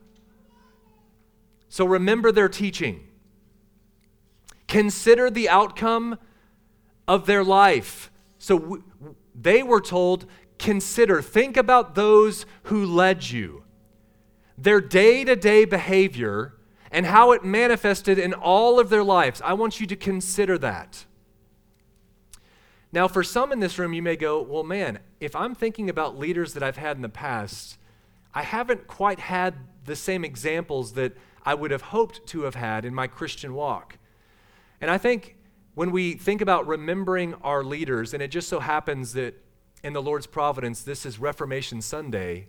So 1.68 1.84
remember 1.84 2.32
their 2.32 2.48
teaching. 2.48 3.06
Consider 4.66 5.30
the 5.30 5.48
outcome 5.48 6.18
of 7.06 7.26
their 7.26 7.44
life. 7.44 8.10
So 8.38 8.82
they 9.38 9.62
were 9.62 9.80
told, 9.80 10.26
consider, 10.58 11.20
think 11.20 11.56
about 11.56 11.94
those 11.94 12.46
who 12.64 12.84
led 12.84 13.30
you, 13.30 13.64
their 14.56 14.80
day 14.80 15.24
to 15.24 15.36
day 15.36 15.64
behavior, 15.64 16.54
and 16.90 17.06
how 17.06 17.32
it 17.32 17.44
manifested 17.44 18.18
in 18.18 18.32
all 18.32 18.80
of 18.80 18.88
their 18.88 19.04
lives. 19.04 19.42
I 19.44 19.52
want 19.52 19.80
you 19.80 19.86
to 19.88 19.96
consider 19.96 20.56
that. 20.58 21.04
Now, 22.92 23.08
for 23.08 23.22
some 23.22 23.52
in 23.52 23.60
this 23.60 23.78
room, 23.78 23.92
you 23.92 24.02
may 24.02 24.16
go, 24.16 24.40
well, 24.40 24.62
man, 24.62 25.00
if 25.20 25.36
I'm 25.36 25.54
thinking 25.54 25.90
about 25.90 26.18
leaders 26.18 26.54
that 26.54 26.62
I've 26.62 26.78
had 26.78 26.96
in 26.96 27.02
the 27.02 27.08
past, 27.08 27.76
I 28.32 28.42
haven't 28.42 28.86
quite 28.86 29.18
had 29.18 29.54
the 29.84 29.96
same 29.96 30.24
examples 30.24 30.92
that 30.92 31.16
I 31.44 31.54
would 31.54 31.70
have 31.70 31.82
hoped 31.82 32.26
to 32.28 32.42
have 32.42 32.54
had 32.54 32.84
in 32.84 32.94
my 32.94 33.06
Christian 33.06 33.54
walk. 33.54 33.98
And 34.80 34.90
I 34.90 34.98
think 34.98 35.35
when 35.76 35.90
we 35.90 36.14
think 36.14 36.40
about 36.40 36.66
remembering 36.66 37.34
our 37.42 37.62
leaders, 37.62 38.14
and 38.14 38.22
it 38.22 38.28
just 38.28 38.48
so 38.48 38.60
happens 38.60 39.12
that 39.12 39.34
in 39.84 39.92
the 39.92 40.00
Lord's 40.00 40.26
providence, 40.26 40.82
this 40.82 41.04
is 41.04 41.18
Reformation 41.18 41.82
Sunday, 41.82 42.48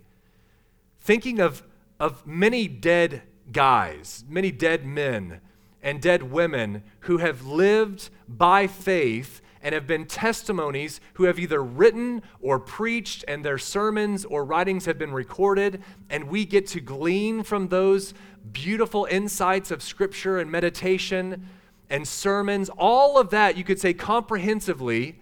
thinking 0.98 1.38
of, 1.38 1.62
of 2.00 2.26
many 2.26 2.66
dead 2.66 3.20
guys, 3.52 4.24
many 4.30 4.50
dead 4.50 4.86
men 4.86 5.42
and 5.82 6.00
dead 6.00 6.22
women 6.22 6.82
who 7.00 7.18
have 7.18 7.44
lived 7.44 8.08
by 8.26 8.66
faith 8.66 9.42
and 9.60 9.74
have 9.74 9.86
been 9.86 10.06
testimonies 10.06 10.98
who 11.14 11.24
have 11.24 11.38
either 11.38 11.62
written 11.62 12.22
or 12.40 12.58
preached, 12.58 13.26
and 13.28 13.44
their 13.44 13.58
sermons 13.58 14.24
or 14.24 14.42
writings 14.42 14.86
have 14.86 14.98
been 14.98 15.12
recorded, 15.12 15.82
and 16.08 16.30
we 16.30 16.46
get 16.46 16.66
to 16.68 16.80
glean 16.80 17.42
from 17.42 17.68
those 17.68 18.14
beautiful 18.52 19.06
insights 19.10 19.70
of 19.70 19.82
Scripture 19.82 20.38
and 20.38 20.50
meditation 20.50 21.46
and 21.90 22.06
sermons, 22.06 22.68
all 22.76 23.18
of 23.18 23.30
that, 23.30 23.56
you 23.56 23.64
could 23.64 23.80
say 23.80 23.94
comprehensively, 23.94 25.20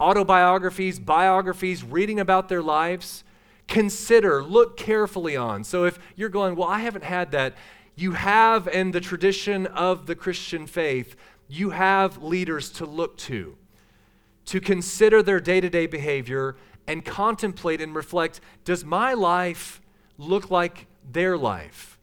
autobiographies, 0.00 0.98
biographies, 0.98 1.82
reading 1.82 2.20
about 2.20 2.48
their 2.48 2.62
lives, 2.62 3.24
consider, 3.66 4.42
look 4.42 4.76
carefully 4.76 5.36
on. 5.36 5.64
So 5.64 5.84
if 5.84 5.98
you're 6.16 6.28
going, 6.28 6.56
well, 6.56 6.68
I 6.68 6.80
haven't 6.80 7.04
had 7.04 7.32
that, 7.32 7.54
you 7.96 8.12
have 8.12 8.68
in 8.68 8.90
the 8.90 9.00
tradition 9.00 9.66
of 9.66 10.06
the 10.06 10.14
Christian 10.14 10.66
faith, 10.66 11.16
you 11.48 11.70
have 11.70 12.22
leaders 12.22 12.70
to 12.70 12.86
look 12.86 13.16
to, 13.18 13.56
to 14.46 14.60
consider 14.60 15.22
their 15.22 15.40
day 15.40 15.60
to 15.60 15.70
day 15.70 15.86
behavior 15.86 16.56
and 16.86 17.04
contemplate 17.04 17.80
and 17.80 17.94
reflect 17.94 18.40
does 18.64 18.84
my 18.84 19.14
life 19.14 19.80
look 20.18 20.50
like 20.50 20.86
their 21.10 21.36
life? 21.36 21.93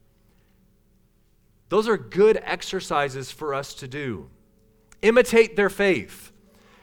Those 1.72 1.88
are 1.88 1.96
good 1.96 2.38
exercises 2.44 3.32
for 3.32 3.54
us 3.54 3.74
to 3.75 3.88
do. 3.88 4.28
Imitate 5.01 5.56
their 5.56 5.70
faith. 5.70 6.34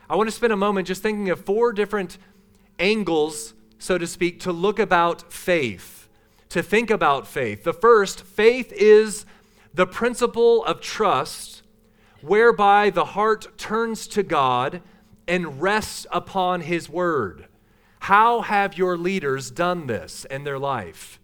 I 0.09 0.17
want 0.17 0.31
to 0.31 0.35
spend 0.35 0.51
a 0.51 0.57
moment 0.57 0.89
just 0.89 1.03
thinking 1.03 1.29
of 1.29 1.45
four 1.45 1.75
different 1.75 2.17
angles, 2.79 3.53
so 3.79 3.99
to 3.99 4.07
speak, 4.07 4.41
to 4.41 4.51
look 4.51 4.79
about 4.79 5.31
faith, 5.31 6.09
to 6.49 6.63
think 6.63 6.91
about 6.91 7.27
faith. 7.27 7.65
The 7.65 7.75
first, 7.75 8.23
faith 8.23 8.73
is 8.73 9.27
the 9.75 9.87
principle 9.87 10.65
of 10.65 10.81
trust 10.81 11.61
whereby 12.23 12.89
the 12.89 13.05
heart 13.05 13.59
turns 13.59 14.09
to 14.09 14.23
God 14.23 14.81
and 15.29 15.61
rests 15.61 16.07
upon 16.11 16.63
His 16.63 16.89
word. 16.89 17.47
How 18.01 18.41
have 18.41 18.79
your 18.79 18.97
leaders 18.97 19.51
done 19.51 19.87
this 19.87 20.25
in 20.31 20.45
their 20.45 20.59
life? 20.59 21.18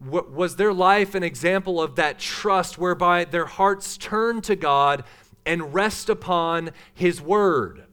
Was 0.00 0.56
their 0.56 0.72
life 0.72 1.14
an 1.14 1.22
example 1.22 1.80
of 1.80 1.96
that 1.96 2.18
trust 2.18 2.78
whereby 2.78 3.24
their 3.24 3.46
hearts 3.46 3.96
turn 3.96 4.40
to 4.42 4.54
God 4.54 5.04
and 5.44 5.72
rest 5.72 6.08
upon 6.08 6.70
His 6.92 7.20
Word? 7.20 7.84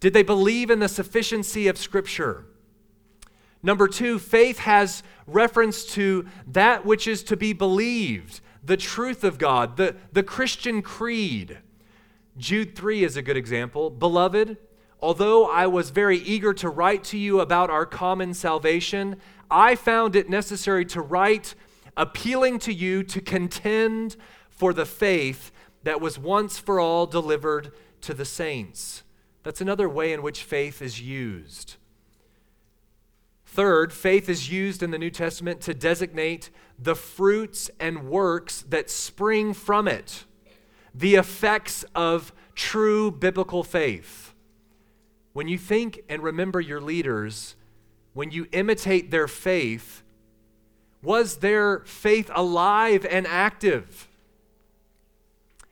Did 0.00 0.12
they 0.12 0.22
believe 0.22 0.70
in 0.70 0.78
the 0.78 0.88
sufficiency 0.88 1.68
of 1.68 1.78
Scripture? 1.78 2.46
Number 3.62 3.88
two, 3.88 4.18
faith 4.18 4.58
has 4.60 5.02
reference 5.26 5.84
to 5.94 6.26
that 6.46 6.86
which 6.86 7.08
is 7.08 7.24
to 7.24 7.36
be 7.36 7.52
believed, 7.52 8.40
the 8.62 8.76
truth 8.76 9.24
of 9.24 9.38
God, 9.38 9.76
the, 9.76 9.96
the 10.12 10.22
Christian 10.22 10.82
creed. 10.82 11.58
Jude 12.36 12.76
3 12.76 13.02
is 13.02 13.16
a 13.16 13.22
good 13.22 13.36
example. 13.36 13.90
Beloved, 13.90 14.58
although 15.00 15.46
I 15.46 15.66
was 15.66 15.90
very 15.90 16.18
eager 16.18 16.52
to 16.54 16.68
write 16.68 17.02
to 17.04 17.18
you 17.18 17.40
about 17.40 17.70
our 17.70 17.86
common 17.86 18.34
salvation, 18.34 19.16
I 19.50 19.74
found 19.74 20.16
it 20.16 20.28
necessary 20.28 20.84
to 20.86 21.00
write 21.00 21.54
appealing 21.96 22.58
to 22.60 22.72
you 22.72 23.02
to 23.04 23.20
contend 23.20 24.16
for 24.48 24.72
the 24.72 24.86
faith 24.86 25.50
that 25.82 26.00
was 26.00 26.18
once 26.18 26.58
for 26.58 26.80
all 26.80 27.06
delivered 27.06 27.72
to 28.02 28.14
the 28.14 28.24
saints. 28.24 29.02
That's 29.42 29.60
another 29.60 29.88
way 29.88 30.12
in 30.12 30.22
which 30.22 30.42
faith 30.42 30.82
is 30.82 31.00
used. 31.00 31.76
Third, 33.44 33.92
faith 33.92 34.28
is 34.28 34.50
used 34.50 34.82
in 34.82 34.90
the 34.90 34.98
New 34.98 35.10
Testament 35.10 35.60
to 35.62 35.72
designate 35.72 36.50
the 36.78 36.94
fruits 36.94 37.70
and 37.80 38.08
works 38.08 38.62
that 38.68 38.90
spring 38.90 39.54
from 39.54 39.88
it, 39.88 40.24
the 40.94 41.14
effects 41.14 41.84
of 41.94 42.32
true 42.54 43.10
biblical 43.10 43.62
faith. 43.62 44.34
When 45.32 45.48
you 45.48 45.58
think 45.58 46.00
and 46.08 46.22
remember 46.22 46.60
your 46.60 46.80
leaders, 46.80 47.55
when 48.16 48.30
you 48.30 48.46
imitate 48.50 49.10
their 49.10 49.28
faith, 49.28 50.02
was 51.02 51.36
their 51.36 51.80
faith 51.80 52.30
alive 52.34 53.04
and 53.04 53.26
active? 53.26 54.08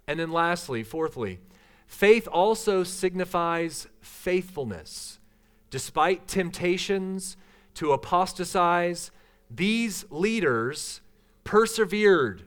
And 0.07 0.21
then, 0.21 0.31
lastly, 0.31 0.83
fourthly, 0.83 1.41
faith 1.87 2.29
also 2.31 2.85
signifies 2.85 3.87
faithfulness. 4.03 5.19
Despite 5.71 6.29
temptations 6.29 7.39
to 7.77 7.93
apostatize, 7.93 9.11
these 9.51 10.05
leaders 10.11 11.01
persevered, 11.45 12.43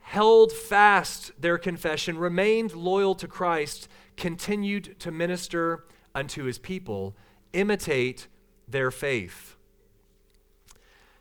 held 0.00 0.52
fast 0.52 1.32
their 1.38 1.58
confession, 1.58 2.16
remained 2.16 2.74
loyal 2.74 3.14
to 3.16 3.28
Christ, 3.28 3.88
continued 4.16 4.98
to 5.00 5.10
minister 5.10 5.84
unto 6.14 6.44
his 6.44 6.56
people, 6.56 7.14
imitate 7.52 8.26
their 8.72 8.90
faith. 8.90 9.56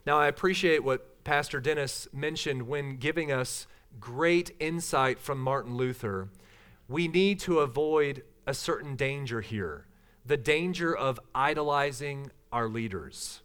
Now, 0.06 0.18
I 0.18 0.28
appreciate 0.28 0.84
what 0.84 1.24
Pastor 1.24 1.60
Dennis 1.60 2.08
mentioned 2.12 2.68
when 2.68 2.98
giving 2.98 3.32
us 3.32 3.68
great 4.00 4.52
insight 4.60 5.20
from 5.20 5.40
Martin 5.40 5.76
Luther. 5.76 6.30
We 6.88 7.08
need 7.08 7.40
to 7.42 7.60
avoid 7.60 8.24
a 8.48 8.54
certain 8.54 8.96
danger 8.96 9.42
here 9.42 9.86
the 10.24 10.38
danger 10.38 10.96
of 10.96 11.20
idolizing 11.34 12.32
our 12.52 12.70
leaders. 12.70 13.42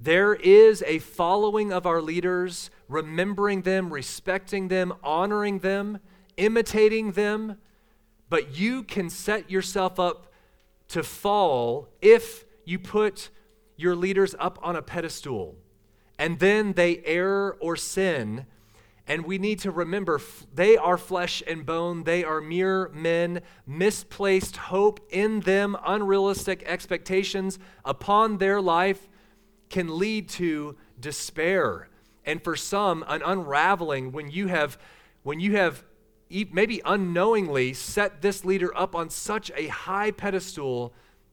There 0.00 0.34
is 0.34 0.82
a 0.84 0.98
following 0.98 1.72
of 1.72 1.86
our 1.86 2.02
leaders, 2.02 2.70
remembering 2.88 3.62
them, 3.62 3.92
respecting 3.92 4.66
them, 4.66 4.92
honoring 5.04 5.60
them, 5.60 6.00
imitating 6.36 7.12
them, 7.12 7.58
but 8.28 8.56
you 8.56 8.82
can 8.82 9.10
set 9.10 9.48
yourself 9.48 10.00
up 10.00 10.32
to 10.88 11.04
fall 11.04 11.88
if 12.02 12.44
you 12.70 12.78
put 12.78 13.30
your 13.76 13.96
leaders 13.96 14.34
up 14.38 14.58
on 14.62 14.76
a 14.76 14.82
pedestal 14.82 15.56
and 16.18 16.38
then 16.38 16.74
they 16.74 17.02
err 17.04 17.54
or 17.60 17.76
sin. 17.76 18.46
And 19.06 19.24
we 19.24 19.38
need 19.38 19.58
to 19.60 19.72
remember 19.72 20.20
they 20.54 20.76
are 20.76 20.96
flesh 20.98 21.42
and 21.48 21.66
bone. 21.66 22.04
They 22.04 22.22
are 22.22 22.40
mere 22.40 22.90
men. 22.90 23.40
Misplaced 23.66 24.56
hope 24.56 25.00
in 25.10 25.40
them, 25.40 25.76
unrealistic 25.84 26.62
expectations 26.64 27.58
upon 27.84 28.36
their 28.36 28.60
life 28.60 29.08
can 29.68 29.98
lead 29.98 30.28
to 30.28 30.76
despair. 31.00 31.88
And 32.24 32.44
for 32.44 32.54
some, 32.54 33.04
an 33.08 33.22
unraveling 33.24 34.12
when 34.12 34.30
you 34.30 34.46
have, 34.48 34.78
when 35.22 35.40
you 35.40 35.56
have 35.56 35.82
maybe 36.28 36.80
unknowingly 36.84 37.72
set 37.72 38.22
this 38.22 38.44
leader 38.44 38.76
up 38.76 38.94
on 38.94 39.10
such 39.10 39.50
a 39.56 39.66
high 39.68 40.12
pedestal 40.12 40.92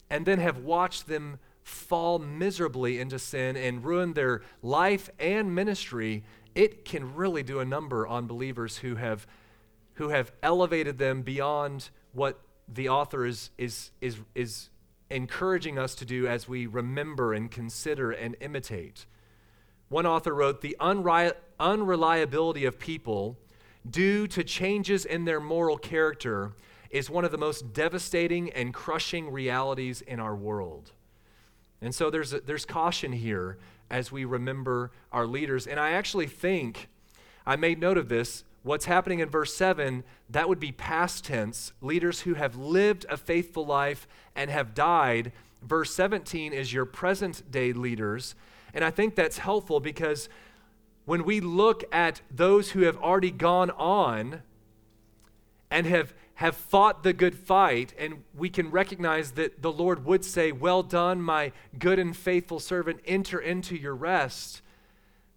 and 0.10 0.26
then 0.26 0.40
have 0.40 0.58
watched 0.60 1.08
them 1.08 1.40
fall 1.64 2.18
miserably 2.18 3.00
into 3.00 3.20
sin 3.20 3.58
and 3.58 3.84
ruin 3.84 4.14
their 4.14 4.42
life 4.62 5.10
and 5.20 5.54
ministry, 5.54 6.24
it 6.56 6.86
can 6.86 7.14
really 7.16 7.44
do 7.44 7.60
a 7.60 7.66
number 7.66 8.08
on 8.08 8.26
believers 8.26 8.78
who 8.78 8.96
have, 8.96 9.28
who 9.96 10.10
have 10.10 10.32
elevated 10.42 10.98
them 10.98 11.22
beyond 11.22 11.90
what 12.14 12.40
the 12.68 12.90
author 12.90 13.26
is, 13.26 13.52
is, 13.58 13.92
is, 14.02 14.18
is 14.34 14.70
encouraging 15.10 15.78
us 15.78 15.94
to 15.96 16.06
do 16.06 16.28
as 16.28 16.48
we 16.48 16.66
remember 16.66 17.34
and 17.34 17.52
consider 17.52 18.12
and 18.12 18.36
imitate. 18.42 19.06
One 19.90 20.06
author 20.06 20.34
wrote 20.34 20.62
The 20.62 20.76
unri- 20.80 21.34
unreliability 21.60 22.66
of 22.66 22.80
people 22.80 23.38
due 23.90 24.28
to 24.28 24.44
changes 24.44 25.06
in 25.06 25.26
their 25.26 25.40
moral 25.40 25.78
character 25.78 26.54
is 26.90 27.10
one 27.10 27.26
of 27.26 27.32
the 27.32 27.38
most 27.38 27.74
devastating 27.74 28.50
and 28.52 28.74
crushing 28.74 29.32
realities 29.32 30.02
in 30.02 30.20
our 30.20 30.36
world. 30.36 30.92
And 31.82 31.94
so 31.94 32.10
there's, 32.10 32.34
a, 32.34 32.40
there's 32.40 32.66
caution 32.66 33.14
here 33.14 33.58
as 33.90 34.12
we 34.12 34.26
remember 34.26 34.92
our 35.12 35.26
leaders. 35.26 35.68
And 35.68 35.80
I 35.80 35.92
actually 35.92 36.28
think, 36.28 36.90
I 37.46 37.56
made 37.56 37.80
note 37.80 37.98
of 37.98 38.10
this, 38.10 38.44
what's 38.64 38.86
happening 38.86 39.20
in 39.20 39.30
verse 39.30 39.54
7, 39.56 40.04
that 40.30 40.50
would 40.50 40.60
be 40.60 40.72
past 40.72 41.26
tense, 41.26 41.72
leaders 41.82 42.22
who 42.22 42.34
have 42.34 42.56
lived 42.56 43.06
a 43.10 43.18
faithful 43.18 43.66
life 43.66 44.08
and 44.36 44.50
have 44.50 44.74
died. 44.74 45.32
Verse 45.62 45.94
17 45.94 46.54
is 46.54 46.74
your 46.74 46.86
present 46.86 47.50
day 47.52 47.74
leaders. 47.74 48.36
And 48.74 48.84
I 48.84 48.92
think 48.92 49.16
that's 49.16 49.38
helpful 49.38 49.80
because 49.80 50.30
when 51.06 51.24
we 51.24 51.40
look 51.40 51.84
at 51.92 52.22
those 52.30 52.72
who 52.72 52.82
have 52.82 52.98
already 52.98 53.32
gone 53.32 53.72
on 53.72 54.42
and 55.72 55.88
have 55.88 56.14
have 56.38 56.56
fought 56.56 57.02
the 57.02 57.14
good 57.14 57.34
fight, 57.34 57.96
and 57.98 58.24
we 58.36 58.48
can 58.48 58.70
recognize 58.70 59.32
that 59.32 59.64
the 59.64 59.72
Lord 59.72 60.06
would 60.06 60.24
say, 60.24 60.52
Well 60.52 60.84
done, 60.84 61.20
my 61.20 61.52
good 61.80 61.98
and 61.98 62.16
faithful 62.16 62.60
servant, 62.60 63.00
enter 63.06 63.40
into 63.40 63.76
your 63.76 63.96
rest. 63.96 64.62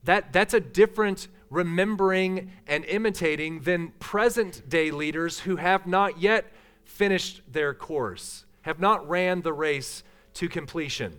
That, 0.04 0.34
that's 0.34 0.52
a 0.52 0.60
different 0.60 1.28
remembering 1.48 2.52
and 2.66 2.84
imitating 2.84 3.60
than 3.60 3.92
present 3.98 4.68
day 4.68 4.90
leaders 4.90 5.40
who 5.40 5.56
have 5.56 5.86
not 5.86 6.20
yet 6.20 6.52
finished 6.84 7.40
their 7.50 7.72
course, 7.72 8.44
have 8.62 8.78
not 8.78 9.08
ran 9.08 9.40
the 9.40 9.54
race 9.54 10.02
to 10.34 10.50
completion. 10.50 11.18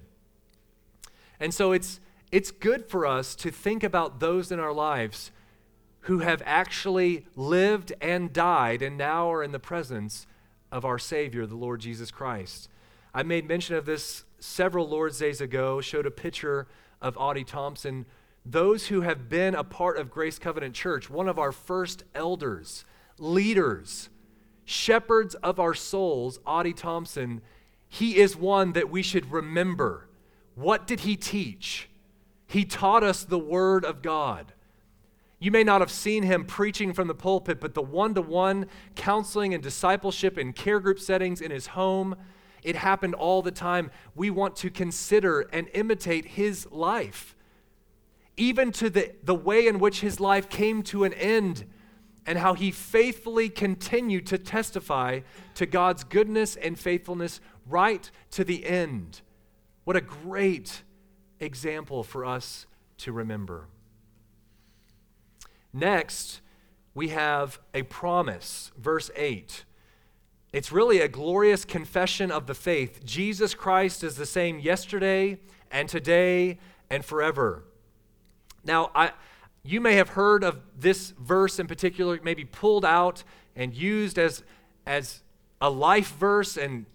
And 1.39 1.51
so 1.51 1.71
it's, 1.71 1.99
it's 2.31 2.51
good 2.51 2.87
for 2.87 3.07
us 3.07 3.33
to 3.37 3.49
think 3.49 3.83
about 3.83 4.19
those 4.19 4.51
in 4.51 4.59
our 4.59 4.73
lives 4.73 5.31
who 6.01 6.19
have 6.19 6.41
actually 6.45 7.25
lived 7.35 7.93
and 8.01 8.33
died 8.33 8.81
and 8.81 8.97
now 8.97 9.31
are 9.31 9.43
in 9.43 9.51
the 9.51 9.59
presence 9.59 10.25
of 10.71 10.85
our 10.85 10.97
Savior, 10.97 11.45
the 11.45 11.55
Lord 11.55 11.81
Jesus 11.81 12.11
Christ. 12.11 12.69
I 13.13 13.23
made 13.23 13.47
mention 13.47 13.75
of 13.75 13.85
this 13.85 14.23
several 14.39 14.87
Lord's 14.87 15.19
Days 15.19 15.41
ago, 15.41 15.81
showed 15.81 16.05
a 16.05 16.11
picture 16.11 16.67
of 17.01 17.17
Audie 17.17 17.43
Thompson. 17.43 18.05
Those 18.45 18.87
who 18.87 19.01
have 19.01 19.29
been 19.29 19.53
a 19.53 19.63
part 19.63 19.97
of 19.97 20.09
Grace 20.09 20.39
Covenant 20.39 20.73
Church, 20.73 21.09
one 21.09 21.27
of 21.27 21.37
our 21.37 21.51
first 21.51 22.03
elders, 22.15 22.85
leaders, 23.19 24.09
shepherds 24.65 25.35
of 25.35 25.59
our 25.59 25.73
souls, 25.73 26.39
Audie 26.45 26.73
Thompson, 26.73 27.41
he 27.87 28.17
is 28.17 28.35
one 28.35 28.71
that 28.73 28.89
we 28.89 29.03
should 29.03 29.31
remember. 29.31 30.07
What 30.55 30.87
did 30.87 31.01
he 31.01 31.15
teach? 31.15 31.89
He 32.47 32.65
taught 32.65 33.03
us 33.03 33.23
the 33.23 33.37
Word 33.37 33.85
of 33.85 34.01
God. 34.01 34.53
You 35.41 35.49
may 35.49 35.63
not 35.63 35.81
have 35.81 35.89
seen 35.89 36.21
him 36.21 36.45
preaching 36.45 36.93
from 36.93 37.07
the 37.07 37.15
pulpit, 37.15 37.59
but 37.59 37.73
the 37.73 37.81
one 37.81 38.13
to 38.13 38.21
one 38.21 38.67
counseling 38.95 39.55
and 39.55 39.63
discipleship 39.63 40.37
in 40.37 40.53
care 40.53 40.79
group 40.79 40.99
settings 40.99 41.41
in 41.41 41.49
his 41.49 41.65
home, 41.65 42.15
it 42.61 42.75
happened 42.75 43.15
all 43.15 43.41
the 43.41 43.49
time. 43.49 43.89
We 44.13 44.29
want 44.29 44.55
to 44.57 44.69
consider 44.69 45.41
and 45.51 45.67
imitate 45.73 46.25
his 46.25 46.67
life, 46.71 47.35
even 48.37 48.71
to 48.73 48.91
the, 48.91 49.13
the 49.23 49.33
way 49.33 49.65
in 49.65 49.79
which 49.79 50.01
his 50.01 50.19
life 50.19 50.47
came 50.47 50.83
to 50.83 51.05
an 51.05 51.13
end 51.13 51.65
and 52.27 52.37
how 52.37 52.53
he 52.53 52.69
faithfully 52.69 53.49
continued 53.49 54.27
to 54.27 54.37
testify 54.37 55.21
to 55.55 55.65
God's 55.65 56.03
goodness 56.03 56.55
and 56.55 56.77
faithfulness 56.77 57.41
right 57.67 58.11
to 58.29 58.43
the 58.43 58.63
end. 58.63 59.21
What 59.85 59.95
a 59.95 60.01
great 60.01 60.83
example 61.39 62.03
for 62.03 62.25
us 62.25 62.67
to 62.99 63.11
remember. 63.11 63.65
Next, 65.73 66.41
we 66.93 67.09
have 67.09 67.59
a 67.73 67.83
promise, 67.83 68.71
verse 68.77 69.09
8. 69.15 69.65
It's 70.53 70.71
really 70.71 70.99
a 70.99 71.07
glorious 71.07 71.63
confession 71.63 72.29
of 72.29 72.47
the 72.47 72.53
faith. 72.53 73.05
Jesus 73.05 73.53
Christ 73.53 74.03
is 74.03 74.15
the 74.15 74.25
same 74.25 74.59
yesterday 74.59 75.39
and 75.71 75.87
today 75.87 76.59
and 76.89 77.05
forever. 77.05 77.63
Now, 78.65 78.91
I, 78.93 79.11
you 79.63 79.79
may 79.79 79.95
have 79.95 80.09
heard 80.09 80.43
of 80.43 80.59
this 80.77 81.11
verse 81.11 81.57
in 81.59 81.67
particular, 81.67 82.19
maybe 82.21 82.43
pulled 82.43 82.83
out 82.83 83.23
and 83.55 83.73
used 83.73 84.19
as, 84.19 84.43
as 84.85 85.21
a 85.61 85.69
life 85.69 86.15
verse, 86.17 86.57
and 86.57 86.85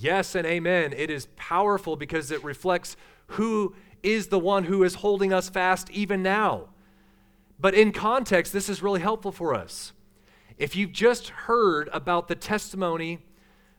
Yes 0.00 0.34
and 0.34 0.46
amen. 0.46 0.94
It 0.96 1.10
is 1.10 1.26
powerful 1.36 1.96
because 1.96 2.30
it 2.30 2.42
reflects 2.44 2.96
who 3.28 3.74
is 4.02 4.28
the 4.28 4.38
one 4.38 4.64
who 4.64 4.84
is 4.84 4.96
holding 4.96 5.32
us 5.32 5.48
fast 5.48 5.90
even 5.90 6.22
now. 6.22 6.68
But 7.60 7.74
in 7.74 7.92
context, 7.92 8.52
this 8.52 8.68
is 8.68 8.82
really 8.82 9.00
helpful 9.00 9.32
for 9.32 9.54
us. 9.54 9.92
If 10.56 10.76
you've 10.76 10.92
just 10.92 11.28
heard 11.28 11.88
about 11.92 12.28
the 12.28 12.34
testimony, 12.34 13.20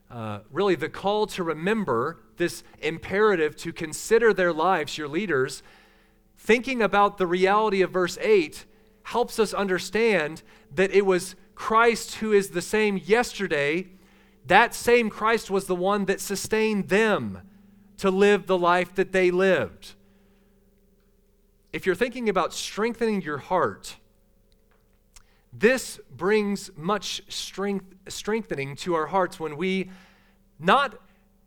uh, 0.10 0.40
really 0.52 0.76
the 0.76 0.90
call 0.90 1.28
to 1.28 1.44
remember, 1.44 2.18
this 2.38 2.64
imperative 2.80 3.56
to 3.58 3.74
consider 3.74 4.34
their 4.34 4.54
lives, 4.54 4.98
your 4.98 5.08
leaders, 5.08 5.64
thinking 6.38 6.82
about 6.82 7.18
the 7.18 7.28
reality 7.28 7.82
of 7.82 7.92
verse 7.92 8.18
8 8.22 8.66
helps 9.04 9.40
us 9.40 9.54
understand 9.54 10.42
that 10.74 10.92
it 10.92 11.06
was 11.06 11.36
Christ 11.56 12.16
who 12.16 12.32
is 12.32 12.50
the 12.50 12.62
same 12.62 12.98
yesterday. 12.98 13.88
That 14.46 14.74
same 14.74 15.10
Christ 15.10 15.50
was 15.50 15.66
the 15.66 15.76
one 15.76 16.06
that 16.06 16.22
sustained 16.22 16.90
them 16.90 17.42
to 17.98 18.10
live 18.10 18.48
the 18.48 18.58
life 18.58 18.96
that 18.96 19.12
they 19.12 19.32
lived 19.32 19.96
if 21.72 21.86
you're 21.86 21.96
thinking 21.96 22.30
about 22.30 22.54
strengthening 22.54 23.22
your 23.22 23.38
heart, 23.38 23.98
this 25.52 26.00
brings 26.16 26.72
much 26.76 27.22
strength, 27.28 27.86
strengthening 28.08 28.76
to 28.78 28.94
our 28.94 29.08
hearts 29.08 29.40
when 29.40 29.58
we 29.58 29.90
not 30.60 31.00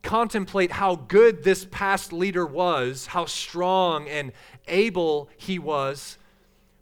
contemplate 0.03 0.73
how 0.73 0.97
good 0.97 1.45
this 1.45 1.67
past 1.71 2.13
leader 2.13 2.45
was, 2.45 3.07
how 3.07 3.25
strong 3.25 4.09
and 4.09 4.33
able 4.67 5.29
he 5.37 5.59
was, 5.59 6.19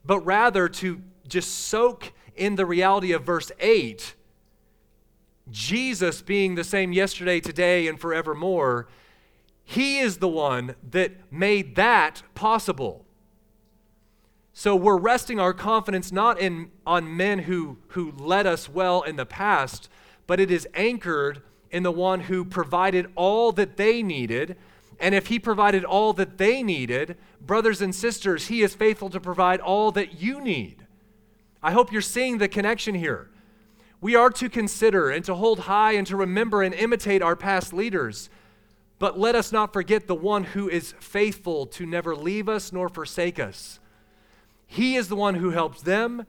but 0.05 0.21
rather 0.21 0.69
to 0.69 1.03
just 1.29 1.67
soak 1.67 2.13
in 2.35 2.57
the 2.57 2.65
reality 2.65 3.13
of 3.13 3.23
verse 3.25 3.53
8 3.61 4.15
Jesus 5.51 6.23
being 6.23 6.55
the 6.55 6.65
same 6.65 6.93
yesterday, 6.93 7.41
today, 7.41 7.89
and 7.89 8.01
forevermore. 8.01 8.89
He 9.65 9.99
is 9.99 10.19
the 10.19 10.29
one 10.29 10.77
that 10.91 11.33
made 11.33 11.77
that 11.77 12.23
possible. 12.35 13.05
So 14.61 14.77
we're 14.77 14.99
resting 14.99 15.41
our 15.41 15.55
confidence 15.55 16.13
not 16.13 16.39
in, 16.39 16.71
on 16.87 17.17
men 17.17 17.39
who, 17.39 17.79
who 17.89 18.13
led 18.13 18.47
us 18.47 18.69
well 18.69 19.01
in 19.01 19.17
the 19.17 19.25
past, 19.25 19.89
but 20.27 20.39
it 20.39 20.51
is 20.51 20.69
anchored 20.75 21.41
in 21.71 21.83
the 21.83 21.91
one 21.91 22.21
who 22.21 22.45
provided 22.45 23.11
all 23.15 23.53
that 23.53 23.79
they 23.79 24.03
needed. 24.03 24.59
And 24.99 25.15
if 25.15 25.29
he 25.29 25.39
provided 25.39 25.83
all 25.83 26.13
that 26.13 26.37
they 26.37 26.63
needed, 26.63 27.17
brothers 27.41 27.81
and 27.81 27.95
sisters, 27.95 28.49
he 28.49 28.61
is 28.61 28.75
faithful 28.75 29.09
to 29.09 29.19
provide 29.19 29.61
all 29.61 29.93
that 29.93 30.21
you 30.21 30.43
need. 30.43 30.85
I 31.63 31.73
hope 31.73 31.91
you're 31.91 32.03
seeing 32.03 32.37
the 32.37 32.47
connection 32.47 32.95
here. 32.95 33.31
We 34.03 34.15
are 34.15 34.29
to 34.29 34.51
consider 34.51 35.09
and 35.09 35.25
to 35.25 35.37
hold 35.37 35.61
high 35.61 35.93
and 35.93 36.07
to 36.09 36.17
remember 36.17 36.63
and 36.63 36.75
imitate 36.75 37.23
our 37.23 37.35
past 37.35 37.73
leaders. 37.73 38.29
But 38.99 39.19
let 39.19 39.35
us 39.35 39.53
not 39.53 39.73
forget 39.73 40.07
the 40.07 40.15
one 40.15 40.45
who 40.45 40.69
is 40.69 40.93
faithful 41.01 41.65
to 41.65 41.87
never 41.87 42.15
leave 42.15 42.47
us 42.47 42.75
nor 42.75 42.91
forsake 42.91 43.41
us. 43.41 43.80
He 44.73 44.95
is 44.95 45.09
the 45.09 45.17
one 45.17 45.35
who 45.35 45.51
helps 45.51 45.83
them. 45.83 46.27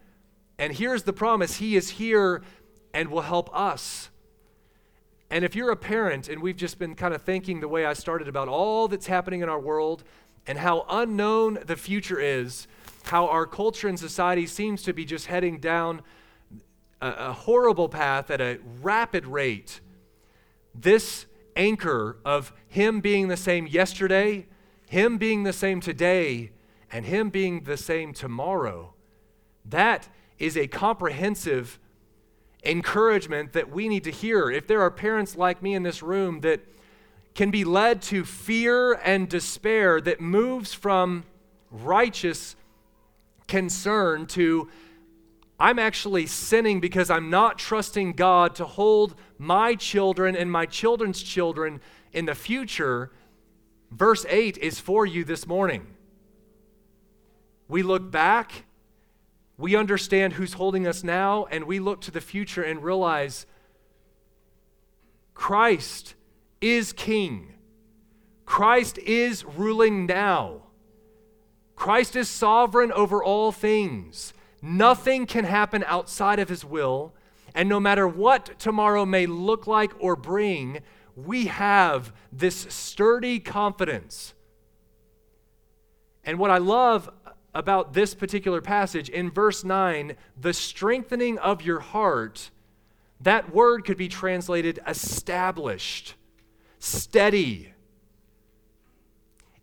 And 0.57 0.73
here's 0.73 1.03
the 1.03 1.13
promise 1.13 1.57
He 1.57 1.75
is 1.75 1.91
here 1.91 2.41
and 2.91 3.11
will 3.11 3.21
help 3.21 3.55
us. 3.55 4.09
And 5.29 5.45
if 5.45 5.55
you're 5.55 5.69
a 5.69 5.75
parent, 5.75 6.27
and 6.27 6.41
we've 6.41 6.57
just 6.57 6.79
been 6.79 6.95
kind 6.95 7.13
of 7.13 7.21
thinking 7.21 7.59
the 7.59 7.67
way 7.67 7.85
I 7.85 7.93
started 7.93 8.27
about 8.27 8.47
all 8.47 8.87
that's 8.87 9.05
happening 9.05 9.41
in 9.41 9.47
our 9.47 9.59
world 9.59 10.03
and 10.47 10.57
how 10.57 10.87
unknown 10.89 11.59
the 11.67 11.75
future 11.75 12.19
is, 12.19 12.67
how 13.03 13.27
our 13.27 13.45
culture 13.45 13.87
and 13.87 13.99
society 13.99 14.47
seems 14.47 14.81
to 14.83 14.93
be 14.93 15.05
just 15.05 15.27
heading 15.27 15.59
down 15.59 16.01
a, 16.99 17.11
a 17.11 17.33
horrible 17.33 17.89
path 17.89 18.31
at 18.31 18.41
a 18.41 18.57
rapid 18.81 19.27
rate, 19.27 19.81
this 20.73 21.27
anchor 21.55 22.17
of 22.25 22.53
Him 22.67 23.01
being 23.01 23.27
the 23.27 23.37
same 23.37 23.67
yesterday, 23.67 24.47
Him 24.87 25.19
being 25.19 25.43
the 25.43 25.53
same 25.53 25.79
today, 25.79 26.49
and 26.91 27.05
Him 27.05 27.29
being 27.29 27.63
the 27.63 27.77
same 27.77 28.13
tomorrow, 28.13 28.93
that 29.65 30.09
is 30.37 30.57
a 30.57 30.67
comprehensive 30.67 31.79
encouragement 32.63 33.53
that 33.53 33.71
we 33.71 33.87
need 33.87 34.03
to 34.03 34.11
hear. 34.11 34.49
If 34.49 34.67
there 34.67 34.81
are 34.81 34.91
parents 34.91 35.35
like 35.35 35.61
me 35.61 35.73
in 35.73 35.83
this 35.83 36.03
room 36.03 36.41
that 36.41 36.61
can 37.33 37.49
be 37.49 37.63
led 37.63 38.01
to 38.01 38.25
fear 38.25 38.93
and 38.93 39.29
despair 39.29 40.01
that 40.01 40.19
moves 40.19 40.73
from 40.73 41.23
righteous 41.71 42.55
concern 43.47 44.25
to 44.25 44.69
I'm 45.61 45.77
actually 45.77 46.25
sinning 46.25 46.79
because 46.79 47.11
I'm 47.11 47.29
not 47.29 47.59
trusting 47.59 48.13
God 48.13 48.55
to 48.55 48.65
hold 48.65 49.13
my 49.37 49.75
children 49.75 50.35
and 50.35 50.51
my 50.51 50.65
children's 50.65 51.21
children 51.21 51.81
in 52.11 52.25
the 52.25 52.33
future. 52.33 53.11
Verse 53.91 54.25
8 54.27 54.57
is 54.57 54.79
for 54.79 55.05
you 55.05 55.23
this 55.23 55.45
morning. 55.45 55.85
We 57.71 57.83
look 57.83 58.11
back, 58.11 58.65
we 59.57 59.77
understand 59.77 60.33
who's 60.33 60.51
holding 60.51 60.85
us 60.85 61.05
now, 61.05 61.45
and 61.49 61.63
we 61.63 61.79
look 61.79 62.01
to 62.01 62.11
the 62.11 62.19
future 62.19 62.61
and 62.61 62.83
realize 62.83 63.45
Christ 65.33 66.15
is 66.59 66.91
King. 66.91 67.53
Christ 68.45 68.97
is 68.97 69.45
ruling 69.45 70.05
now. 70.05 70.63
Christ 71.77 72.17
is 72.17 72.27
sovereign 72.27 72.91
over 72.91 73.23
all 73.23 73.53
things. 73.53 74.33
Nothing 74.61 75.25
can 75.25 75.45
happen 75.45 75.85
outside 75.87 76.39
of 76.39 76.49
his 76.49 76.65
will. 76.65 77.13
And 77.55 77.69
no 77.69 77.79
matter 77.79 78.05
what 78.05 78.59
tomorrow 78.59 79.05
may 79.05 79.27
look 79.27 79.65
like 79.65 79.93
or 79.97 80.17
bring, 80.17 80.79
we 81.15 81.45
have 81.45 82.11
this 82.33 82.67
sturdy 82.67 83.39
confidence. 83.39 84.33
And 86.25 86.37
what 86.37 86.51
I 86.51 86.57
love 86.57 87.09
about 87.53 87.93
this 87.93 88.13
particular 88.13 88.61
passage 88.61 89.09
in 89.09 89.29
verse 89.29 89.63
9, 89.63 90.15
the 90.39 90.53
strengthening 90.53 91.37
of 91.39 91.61
your 91.61 91.79
heart, 91.79 92.49
that 93.19 93.53
word 93.53 93.85
could 93.85 93.97
be 93.97 94.07
translated 94.07 94.79
established, 94.87 96.15
steady. 96.79 97.73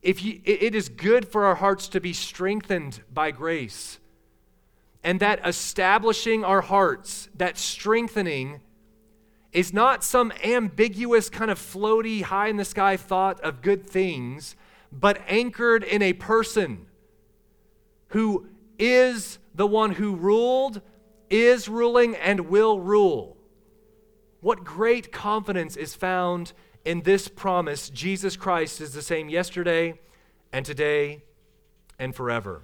If 0.03 0.23
you, 0.23 0.41
it 0.45 0.75
is 0.75 0.89
good 0.89 1.29
for 1.29 1.45
our 1.47 1.57
hearts 1.57 1.89
to 1.89 2.01
be 2.01 2.13
strengthened 2.13 3.03
by 3.13 3.31
grace. 3.31 3.99
And 5.03 5.21
that 5.21 5.47
establishing 5.47 6.45
our 6.45 6.61
hearts, 6.61 7.29
that 7.37 7.57
strengthening, 7.57 8.61
is 9.53 9.73
not 9.73 10.05
some 10.05 10.33
ambiguous 10.45 11.31
kind 11.31 11.51
of 11.51 11.59
floaty, 11.59 12.23
high 12.23 12.49
in 12.49 12.57
the 12.57 12.65
sky 12.65 12.97
thought 12.97 13.41
of 13.41 13.63
good 13.63 13.89
things, 13.89 14.57
but 14.93 15.23
anchored 15.27 15.83
in 15.83 16.03
a 16.03 16.13
person 16.13 16.88
who 18.09 18.47
is 18.79 19.39
the 19.55 19.67
one 19.67 19.93
who 19.93 20.15
ruled, 20.15 20.81
is 21.31 21.69
ruling, 21.69 22.17
and 22.17 22.49
will 22.49 22.81
rule. 22.81 23.37
What 24.41 24.65
great 24.65 25.11
confidence 25.11 25.77
is 25.77 25.95
found 25.95 26.53
in 26.85 27.03
this 27.03 27.29
promise 27.29 27.91
Jesus 27.91 28.37
Christ 28.37 28.81
is 28.81 28.93
the 28.93 29.03
same 29.03 29.29
yesterday 29.29 29.99
and 30.53 30.65
today 30.65 31.25
and 31.99 32.15
forever. 32.15 32.63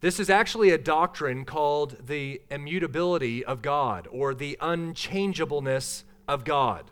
This 0.00 0.20
is 0.20 0.28
actually 0.28 0.68
a 0.70 0.76
doctrine 0.76 1.46
called 1.46 2.06
the 2.06 2.42
immutability 2.50 3.42
of 3.42 3.62
God 3.62 4.06
or 4.10 4.34
the 4.34 4.58
unchangeableness 4.60 6.04
of 6.28 6.44
God. 6.44 6.90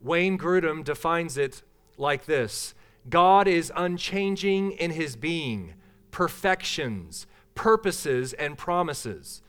Wayne 0.00 0.38
Grudem 0.38 0.82
defines 0.82 1.36
it 1.36 1.62
like 1.98 2.24
this 2.24 2.74
God 3.08 3.46
is 3.46 3.72
unchanging 3.76 4.72
in 4.72 4.92
his 4.92 5.16
being, 5.16 5.74
perfections, 6.10 7.26
purposes, 7.54 8.32
and 8.32 8.58
promises. 8.58 9.42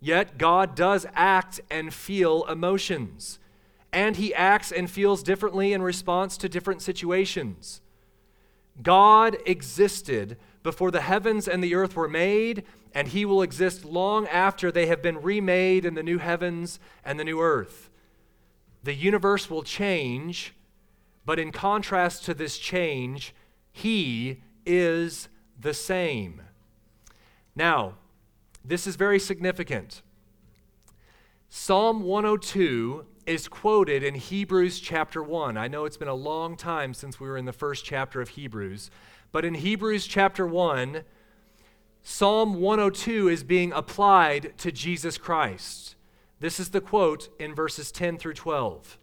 Yet 0.00 0.38
God 0.38 0.74
does 0.74 1.06
act 1.14 1.60
and 1.70 1.92
feel 1.92 2.44
emotions, 2.44 3.38
and 3.92 4.16
he 4.16 4.34
acts 4.34 4.72
and 4.72 4.90
feels 4.90 5.22
differently 5.22 5.72
in 5.72 5.82
response 5.82 6.36
to 6.38 6.48
different 6.48 6.82
situations. 6.82 7.80
God 8.82 9.36
existed 9.46 10.36
before 10.62 10.90
the 10.90 11.00
heavens 11.00 11.48
and 11.48 11.62
the 11.62 11.74
earth 11.74 11.96
were 11.96 12.08
made, 12.08 12.64
and 12.92 13.08
he 13.08 13.24
will 13.24 13.40
exist 13.40 13.84
long 13.84 14.26
after 14.28 14.70
they 14.70 14.86
have 14.86 15.00
been 15.00 15.22
remade 15.22 15.84
in 15.84 15.94
the 15.94 16.02
new 16.02 16.18
heavens 16.18 16.80
and 17.04 17.18
the 17.18 17.24
new 17.24 17.40
earth. 17.40 17.88
The 18.82 18.94
universe 18.94 19.48
will 19.48 19.62
change 19.62 20.54
but 21.26 21.38
in 21.38 21.52
contrast 21.52 22.24
to 22.24 22.32
this 22.32 22.56
change, 22.56 23.34
he 23.72 24.42
is 24.64 25.28
the 25.60 25.74
same. 25.74 26.40
Now, 27.54 27.94
this 28.64 28.86
is 28.86 28.96
very 28.96 29.18
significant. 29.18 30.02
Psalm 31.48 32.02
102 32.02 33.06
is 33.26 33.48
quoted 33.48 34.04
in 34.04 34.14
Hebrews 34.14 34.78
chapter 34.78 35.22
1. 35.22 35.56
I 35.56 35.66
know 35.68 35.84
it's 35.84 35.96
been 35.96 36.06
a 36.06 36.14
long 36.14 36.56
time 36.56 36.94
since 36.94 37.18
we 37.18 37.28
were 37.28 37.36
in 37.36 37.44
the 37.44 37.52
first 37.52 37.84
chapter 37.84 38.20
of 38.20 38.30
Hebrews, 38.30 38.90
but 39.32 39.44
in 39.44 39.54
Hebrews 39.54 40.06
chapter 40.06 40.46
1, 40.46 41.02
Psalm 42.02 42.60
102 42.60 43.28
is 43.28 43.42
being 43.42 43.72
applied 43.72 44.56
to 44.58 44.70
Jesus 44.70 45.18
Christ. 45.18 45.96
This 46.38 46.60
is 46.60 46.70
the 46.70 46.80
quote 46.80 47.28
in 47.40 47.52
verses 47.52 47.90
10 47.90 48.18
through 48.18 48.34
12. 48.34 48.98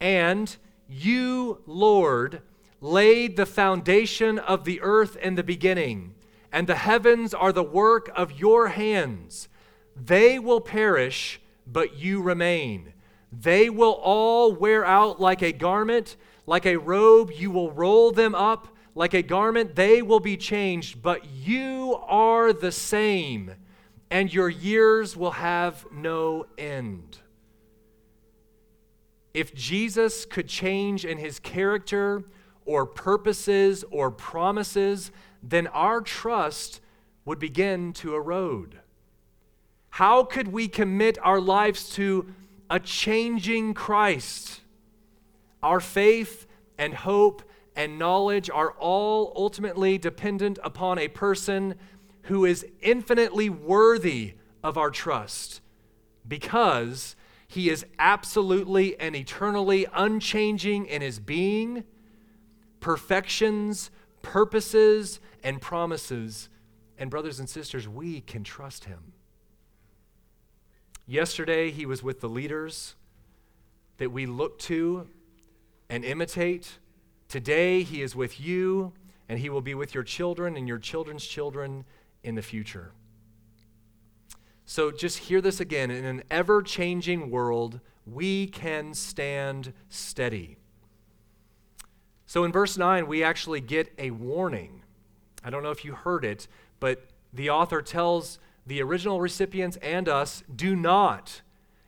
And 0.00 0.56
you, 0.88 1.62
Lord, 1.66 2.42
laid 2.80 3.36
the 3.36 3.46
foundation 3.46 4.38
of 4.38 4.64
the 4.64 4.80
earth 4.80 5.16
in 5.16 5.34
the 5.34 5.42
beginning, 5.42 6.14
and 6.52 6.66
the 6.66 6.76
heavens 6.76 7.34
are 7.34 7.52
the 7.52 7.62
work 7.62 8.10
of 8.16 8.38
your 8.38 8.68
hands. 8.68 9.48
They 9.94 10.38
will 10.38 10.60
perish, 10.60 11.40
but 11.66 11.96
you 11.98 12.22
remain. 12.22 12.92
They 13.32 13.68
will 13.68 14.00
all 14.02 14.52
wear 14.52 14.84
out 14.84 15.20
like 15.20 15.42
a 15.42 15.52
garment, 15.52 16.16
like 16.46 16.64
a 16.64 16.76
robe, 16.76 17.30
you 17.34 17.50
will 17.50 17.70
roll 17.70 18.10
them 18.10 18.34
up. 18.34 18.68
Like 18.94 19.14
a 19.14 19.22
garment, 19.22 19.76
they 19.76 20.02
will 20.02 20.18
be 20.18 20.36
changed, 20.36 21.02
but 21.02 21.24
you 21.26 21.96
are 22.08 22.52
the 22.52 22.72
same, 22.72 23.54
and 24.10 24.32
your 24.32 24.48
years 24.48 25.16
will 25.16 25.32
have 25.32 25.86
no 25.92 26.46
end. 26.56 27.18
If 29.38 29.54
Jesus 29.54 30.24
could 30.24 30.48
change 30.48 31.04
in 31.04 31.16
his 31.16 31.38
character 31.38 32.24
or 32.64 32.84
purposes 32.84 33.84
or 33.88 34.10
promises, 34.10 35.12
then 35.44 35.68
our 35.68 36.00
trust 36.00 36.80
would 37.24 37.38
begin 37.38 37.92
to 37.92 38.16
erode. 38.16 38.80
How 39.90 40.24
could 40.24 40.48
we 40.48 40.66
commit 40.66 41.18
our 41.22 41.40
lives 41.40 41.88
to 41.90 42.34
a 42.68 42.80
changing 42.80 43.74
Christ? 43.74 44.60
Our 45.62 45.78
faith 45.78 46.48
and 46.76 46.92
hope 46.92 47.44
and 47.76 47.96
knowledge 47.96 48.50
are 48.50 48.72
all 48.72 49.32
ultimately 49.36 49.98
dependent 49.98 50.58
upon 50.64 50.98
a 50.98 51.06
person 51.06 51.76
who 52.22 52.44
is 52.44 52.66
infinitely 52.80 53.50
worthy 53.50 54.34
of 54.64 54.76
our 54.76 54.90
trust 54.90 55.60
because 56.26 57.14
he 57.48 57.70
is 57.70 57.84
absolutely 57.98 58.98
and 59.00 59.16
eternally 59.16 59.86
unchanging 59.92 60.86
in 60.86 61.02
his 61.02 61.18
being, 61.18 61.84
perfections, 62.80 63.90
purposes, 64.22 65.18
and 65.42 65.60
promises. 65.60 66.48
And, 66.98 67.10
brothers 67.10 67.38
and 67.38 67.48
sisters, 67.48 67.88
we 67.88 68.20
can 68.20 68.44
trust 68.44 68.84
him. 68.84 69.12
Yesterday, 71.06 71.70
he 71.70 71.86
was 71.86 72.02
with 72.02 72.20
the 72.20 72.28
leaders 72.28 72.96
that 73.98 74.10
we 74.10 74.26
look 74.26 74.58
to 74.60 75.08
and 75.88 76.04
imitate. 76.04 76.78
Today, 77.28 77.82
He 77.82 78.02
is 78.02 78.16
with 78.16 78.40
you, 78.40 78.92
and 79.28 79.38
He 79.38 79.50
will 79.50 79.60
be 79.60 79.74
with 79.74 79.94
your 79.94 80.04
children 80.04 80.56
and 80.56 80.66
your 80.66 80.78
children's 80.78 81.26
children 81.26 81.84
in 82.22 82.34
the 82.34 82.42
future. 82.42 82.92
So 84.78 84.92
just 84.92 85.18
hear 85.18 85.40
this 85.40 85.58
again. 85.58 85.90
In 85.90 86.04
an 86.04 86.22
ever 86.30 86.62
changing 86.62 87.32
world, 87.32 87.80
we 88.06 88.46
can 88.46 88.94
stand 88.94 89.72
steady. 89.88 90.56
So 92.26 92.44
in 92.44 92.52
verse 92.52 92.78
9, 92.78 93.08
we 93.08 93.24
actually 93.24 93.60
get 93.60 93.92
a 93.98 94.12
warning. 94.12 94.84
I 95.42 95.50
don't 95.50 95.64
know 95.64 95.72
if 95.72 95.84
you 95.84 95.94
heard 95.94 96.24
it, 96.24 96.46
but 96.78 97.06
the 97.32 97.50
author 97.50 97.82
tells 97.82 98.38
the 98.68 98.80
original 98.80 99.20
recipients 99.20 99.76
and 99.78 100.08
us 100.08 100.44
do 100.54 100.76
not, 100.76 101.42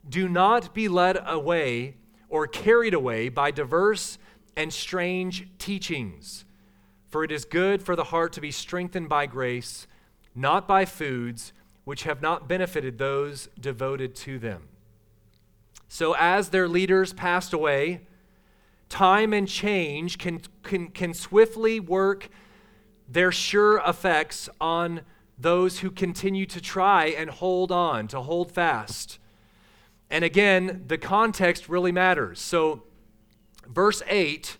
do 0.08 0.28
not 0.28 0.74
be 0.74 0.88
led 0.88 1.16
away 1.24 1.94
or 2.28 2.48
carried 2.48 2.92
away 2.92 3.28
by 3.28 3.52
diverse 3.52 4.18
and 4.56 4.72
strange 4.72 5.46
teachings. 5.58 6.44
For 7.08 7.22
it 7.22 7.30
is 7.30 7.44
good 7.44 7.82
for 7.82 7.94
the 7.94 8.02
heart 8.10 8.32
to 8.32 8.40
be 8.40 8.50
strengthened 8.50 9.08
by 9.08 9.26
grace, 9.26 9.86
not 10.34 10.66
by 10.66 10.84
foods 10.86 11.52
which 11.84 12.04
have 12.04 12.22
not 12.22 12.48
benefited 12.48 12.98
those 12.98 13.48
devoted 13.58 14.14
to 14.14 14.38
them. 14.38 14.68
So, 15.88 16.14
as 16.18 16.50
their 16.50 16.68
leaders 16.68 17.12
passed 17.12 17.52
away, 17.52 18.02
time 18.88 19.32
and 19.32 19.48
change 19.48 20.18
can, 20.18 20.40
can, 20.62 20.88
can 20.88 21.14
swiftly 21.14 21.80
work 21.80 22.28
their 23.08 23.32
sure 23.32 23.82
effects 23.86 24.48
on 24.60 25.00
those 25.36 25.80
who 25.80 25.90
continue 25.90 26.46
to 26.46 26.60
try 26.60 27.06
and 27.06 27.30
hold 27.30 27.72
on, 27.72 28.06
to 28.08 28.20
hold 28.20 28.52
fast. 28.52 29.18
And 30.10 30.24
again, 30.24 30.84
the 30.86 30.98
context 30.98 31.68
really 31.68 31.92
matters. 31.92 32.40
So, 32.40 32.82
verse 33.66 34.02
8, 34.06 34.58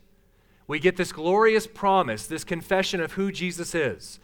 we 0.67 0.79
get 0.79 0.97
this 0.97 1.13
glorious 1.13 1.67
promise, 1.67 2.27
this 2.27 2.45
confession 2.45 3.01
of 3.01 3.13
who 3.13 3.31
Jesus 3.31 3.75
is. 3.75 4.21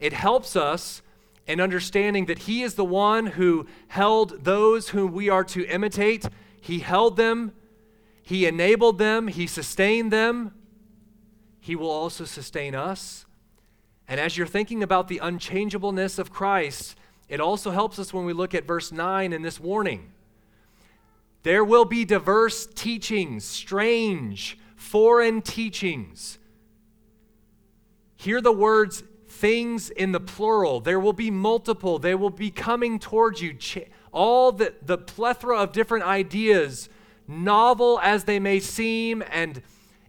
It 0.00 0.12
helps 0.12 0.56
us 0.56 1.02
in 1.46 1.60
understanding 1.60 2.26
that 2.26 2.40
He 2.40 2.62
is 2.62 2.74
the 2.74 2.84
one 2.84 3.26
who 3.26 3.66
held 3.88 4.44
those 4.44 4.90
whom 4.90 5.12
we 5.12 5.28
are 5.28 5.44
to 5.44 5.66
imitate. 5.66 6.26
He 6.60 6.80
held 6.80 7.16
them, 7.16 7.52
He 8.22 8.46
enabled 8.46 8.98
them, 8.98 9.28
He 9.28 9.46
sustained 9.46 10.12
them. 10.12 10.52
He 11.60 11.76
will 11.76 11.90
also 11.90 12.24
sustain 12.24 12.74
us. 12.74 13.26
And 14.08 14.20
as 14.20 14.36
you're 14.36 14.46
thinking 14.46 14.82
about 14.82 15.08
the 15.08 15.18
unchangeableness 15.18 16.18
of 16.18 16.32
Christ, 16.32 16.96
it 17.28 17.40
also 17.40 17.72
helps 17.72 17.98
us 17.98 18.14
when 18.14 18.24
we 18.24 18.32
look 18.32 18.54
at 18.54 18.64
verse 18.64 18.92
9 18.92 19.32
in 19.32 19.42
this 19.42 19.58
warning. 19.58 20.12
There 21.42 21.64
will 21.64 21.84
be 21.84 22.04
diverse 22.04 22.66
teachings, 22.66 23.44
strange, 23.44 24.58
foreign 24.76 25.42
teachings. 25.42 26.38
Hear 28.16 28.40
the 28.40 28.52
words 28.52 29.02
things 29.36 29.90
in 29.90 30.12
the 30.12 30.20
plural. 30.20 30.80
There 30.80 30.98
will 30.98 31.12
be 31.12 31.30
multiple. 31.30 31.98
They 31.98 32.14
will 32.14 32.30
be 32.30 32.50
coming 32.50 32.98
towards 32.98 33.42
you. 33.42 33.56
All 34.12 34.52
the, 34.52 34.74
the 34.82 34.98
plethora 34.98 35.58
of 35.58 35.72
different 35.72 36.04
ideas, 36.04 36.88
novel 37.28 38.00
as 38.02 38.24
they 38.24 38.38
may 38.38 38.60
seem 38.60 39.22
and 39.30 39.62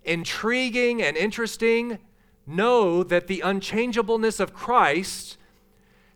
intriguing 0.04 1.02
and 1.02 1.18
interesting, 1.18 2.00
know 2.46 3.04
that 3.04 3.28
the 3.28 3.42
unchangeableness 3.42 4.40
of 4.40 4.54
Christ 4.54 5.38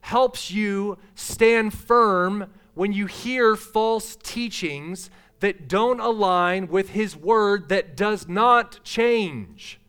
helps 0.01 0.49
you 0.49 0.97
stand 1.13 1.73
firm 1.73 2.51
when 2.73 2.93
you 2.93 3.05
hear 3.05 3.55
false 3.55 4.15
teachings 4.15 5.09
that 5.41 5.67
don't 5.67 5.99
align 5.99 6.67
with 6.67 6.91
His 6.91 7.15
Word 7.15 7.67
that 7.69 7.97
does 7.97 8.27
not 8.27 8.81
change. 8.83 9.79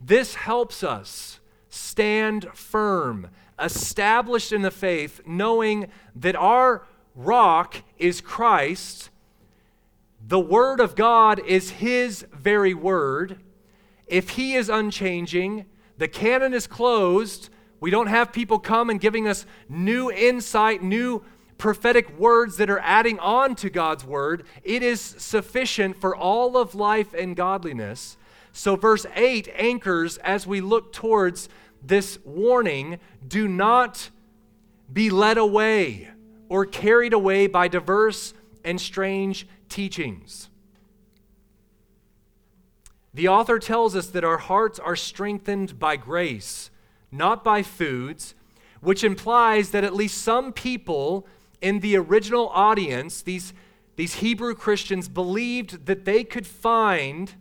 This 0.00 0.34
helps 0.34 0.82
us 0.82 1.38
stand 1.72 2.46
firm, 2.52 3.28
established 3.58 4.52
in 4.52 4.62
the 4.62 4.70
faith, 4.70 5.22
knowing 5.26 5.88
that 6.14 6.36
our 6.36 6.86
rock 7.14 7.76
is 7.98 8.20
Christ, 8.20 9.08
the 10.26 10.38
Word 10.38 10.80
of 10.80 10.94
God 10.94 11.40
is 11.46 11.70
His 11.70 12.26
very 12.32 12.74
Word. 12.74 13.38
If 14.06 14.30
He 14.30 14.54
is 14.54 14.68
unchanging, 14.68 15.64
the 15.98 16.08
canon 16.08 16.54
is 16.54 16.66
closed. 16.66 17.48
We 17.80 17.90
don't 17.90 18.06
have 18.06 18.32
people 18.32 18.58
come 18.58 18.90
and 18.90 19.00
giving 19.00 19.26
us 19.26 19.46
new 19.68 20.10
insight, 20.10 20.82
new 20.82 21.24
prophetic 21.62 22.18
words 22.18 22.56
that 22.56 22.68
are 22.68 22.80
adding 22.80 23.18
on 23.20 23.54
to 23.54 23.70
God's 23.70 24.04
word, 24.04 24.44
it 24.64 24.82
is 24.82 25.00
sufficient 25.00 25.96
for 25.96 26.16
all 26.16 26.56
of 26.56 26.74
life 26.74 27.14
and 27.14 27.36
godliness. 27.36 28.16
So, 28.52 28.74
verse 28.74 29.06
8 29.14 29.48
anchors 29.54 30.18
as 30.18 30.44
we 30.44 30.60
look 30.60 30.92
towards 30.92 31.48
this 31.82 32.18
warning 32.24 32.98
do 33.26 33.48
not 33.48 34.10
be 34.92 35.10
led 35.10 35.38
away 35.38 36.08
or 36.48 36.66
carried 36.66 37.12
away 37.12 37.46
by 37.46 37.68
diverse 37.68 38.34
and 38.64 38.80
strange 38.80 39.46
teachings. 39.68 40.50
The 43.14 43.28
author 43.28 43.58
tells 43.58 43.94
us 43.94 44.06
that 44.08 44.24
our 44.24 44.38
hearts 44.38 44.78
are 44.78 44.96
strengthened 44.96 45.78
by 45.78 45.96
grace, 45.96 46.70
not 47.10 47.44
by 47.44 47.62
foods, 47.62 48.34
which 48.80 49.04
implies 49.04 49.70
that 49.70 49.84
at 49.84 49.94
least 49.94 50.18
some 50.18 50.52
people 50.52 51.26
in 51.60 51.80
the 51.80 51.96
original 51.96 52.48
audience, 52.48 53.22
these, 53.22 53.52
these 53.96 54.14
Hebrew 54.14 54.54
Christians 54.54 55.08
believed 55.08 55.86
that 55.86 56.04
they 56.04 56.24
could 56.24 56.46
find 56.46 57.34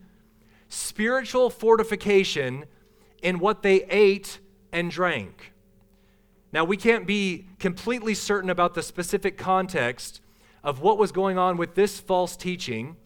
spiritual 0.69 1.49
fortification 1.49 2.65
in 3.21 3.39
what 3.39 3.61
they 3.61 3.83
ate 3.83 4.39
and 4.71 4.91
drank. 4.91 5.53
Now, 6.53 6.65
we 6.65 6.75
can't 6.75 7.07
be 7.07 7.47
completely 7.59 8.13
certain 8.13 8.49
about 8.49 8.73
the 8.73 8.83
specific 8.83 9.37
context 9.37 10.21
of 10.63 10.81
what 10.81 10.97
was 10.97 11.11
going 11.11 11.37
on 11.37 11.57
with 11.57 11.75
this 11.75 11.99
false 11.99 12.35
teaching. 12.35 12.97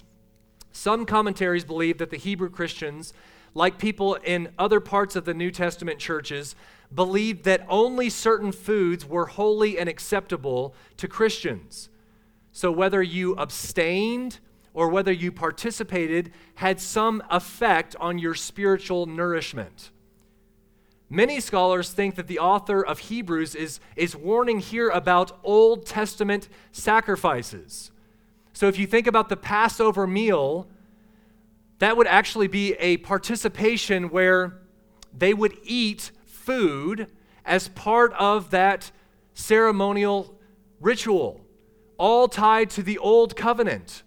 Some 0.71 1.05
commentaries 1.05 1.63
believe 1.63 1.99
that 1.99 2.09
the 2.09 2.17
Hebrew 2.17 2.49
Christians, 2.49 3.13
like 3.53 3.77
people 3.77 4.15
in 4.15 4.49
other 4.57 4.79
parts 4.79 5.15
of 5.15 5.25
the 5.25 5.33
New 5.33 5.51
Testament 5.51 5.99
churches, 5.99 6.55
believed 6.93 7.43
that 7.45 7.65
only 7.69 8.09
certain 8.09 8.51
foods 8.51 9.05
were 9.05 9.27
holy 9.27 9.77
and 9.77 9.87
acceptable 9.87 10.75
to 10.97 11.07
Christians. 11.07 11.89
So 12.51 12.71
whether 12.71 13.01
you 13.03 13.35
abstained 13.35 14.39
or 14.73 14.89
whether 14.89 15.11
you 15.11 15.31
participated 15.31 16.31
had 16.55 16.79
some 16.79 17.23
effect 17.29 17.95
on 17.99 18.19
your 18.19 18.33
spiritual 18.33 19.05
nourishment. 19.05 19.91
Many 21.15 21.39
scholars 21.39 21.91
think 21.91 22.15
that 22.15 22.27
the 22.27 22.39
author 22.39 22.85
of 22.85 22.99
Hebrews 22.99 23.55
is, 23.55 23.79
is 23.95 24.17
warning 24.17 24.59
here 24.59 24.89
about 24.89 25.39
Old 25.45 25.85
Testament 25.85 26.49
sacrifices. 26.73 27.89
So 28.51 28.67
if 28.67 28.77
you 28.77 28.85
think 28.85 29.07
about 29.07 29.29
the 29.29 29.37
Passover 29.37 30.07
meal, 30.07 30.67
that 31.79 31.95
would 31.95 32.07
actually 32.07 32.49
be 32.49 32.73
a 32.73 32.97
participation 32.97 34.09
where 34.09 34.59
they 35.17 35.33
would 35.33 35.57
eat 35.63 36.11
food 36.25 37.07
as 37.45 37.69
part 37.69 38.11
of 38.19 38.51
that 38.51 38.91
ceremonial 39.33 40.37
ritual, 40.81 41.39
all 41.97 42.27
tied 42.27 42.69
to 42.71 42.83
the 42.83 42.97
old 42.97 43.37
covenant. 43.37 44.03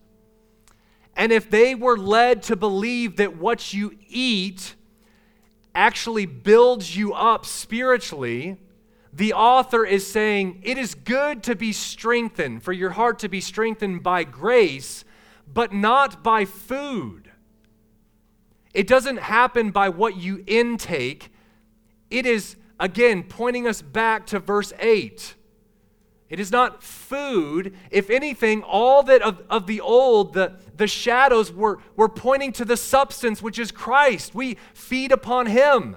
And 1.17 1.33
if 1.33 1.49
they 1.49 1.75
were 1.75 1.97
led 1.97 2.43
to 2.43 2.55
believe 2.55 3.17
that 3.17 3.39
what 3.39 3.73
you 3.73 3.97
eat 4.09 4.75
actually 5.79 6.27
builds 6.27 6.97
you 6.97 7.15
up 7.15 7.47
spiritually, 7.47 8.59
the 9.13 9.33
author 9.33 9.85
is 9.85 10.05
saying 10.05 10.61
it 10.65 10.77
is 10.77 10.97
good 10.97 11.41
to 11.45 11.55
be 11.55 11.73
strengthened, 11.73 12.65
for 12.65 12.73
your 12.73 12.91
heart 12.91 13.21
to 13.21 13.29
be 13.29 13.41
strengthened 13.41 14.03
by 14.03 14.25
grace, 14.25 15.05
but 15.47 15.73
not 15.73 16.25
by 16.25 16.45
food. 16.45 17.31
It 18.75 18.89
doesn't 18.89 19.19
happen 19.19 19.71
by 19.71 19.89
what 19.89 20.17
you 20.17 20.43
intake. 20.49 21.33
It 22.11 22.27
is, 22.27 22.57
again, 22.81 23.23
pointing 23.23 23.69
us 23.69 23.81
back 23.81 24.27
to 24.27 24.41
verse 24.41 24.73
8. 24.81 25.37
It 26.31 26.39
is 26.39 26.53
not 26.53 26.83
food. 26.83 27.75
If 27.91 28.11
anything, 28.11 28.63
all 28.63 29.03
that 29.05 29.23
of, 29.23 29.43
of 29.49 29.67
the 29.67 29.81
old, 29.81 30.35
the, 30.35 30.57
the 30.77 30.87
shadows 30.87 31.51
were, 31.53 31.79
were 31.97 32.09
pointing 32.09 32.53
to 32.53 32.65
the 32.65 32.77
substance, 32.77 33.43
which 33.43 33.59
is 33.59 33.71
Christ. 33.71 34.35
We 34.35 34.59
feed 34.75 35.11
upon 35.11 35.47
Him. 35.47 35.97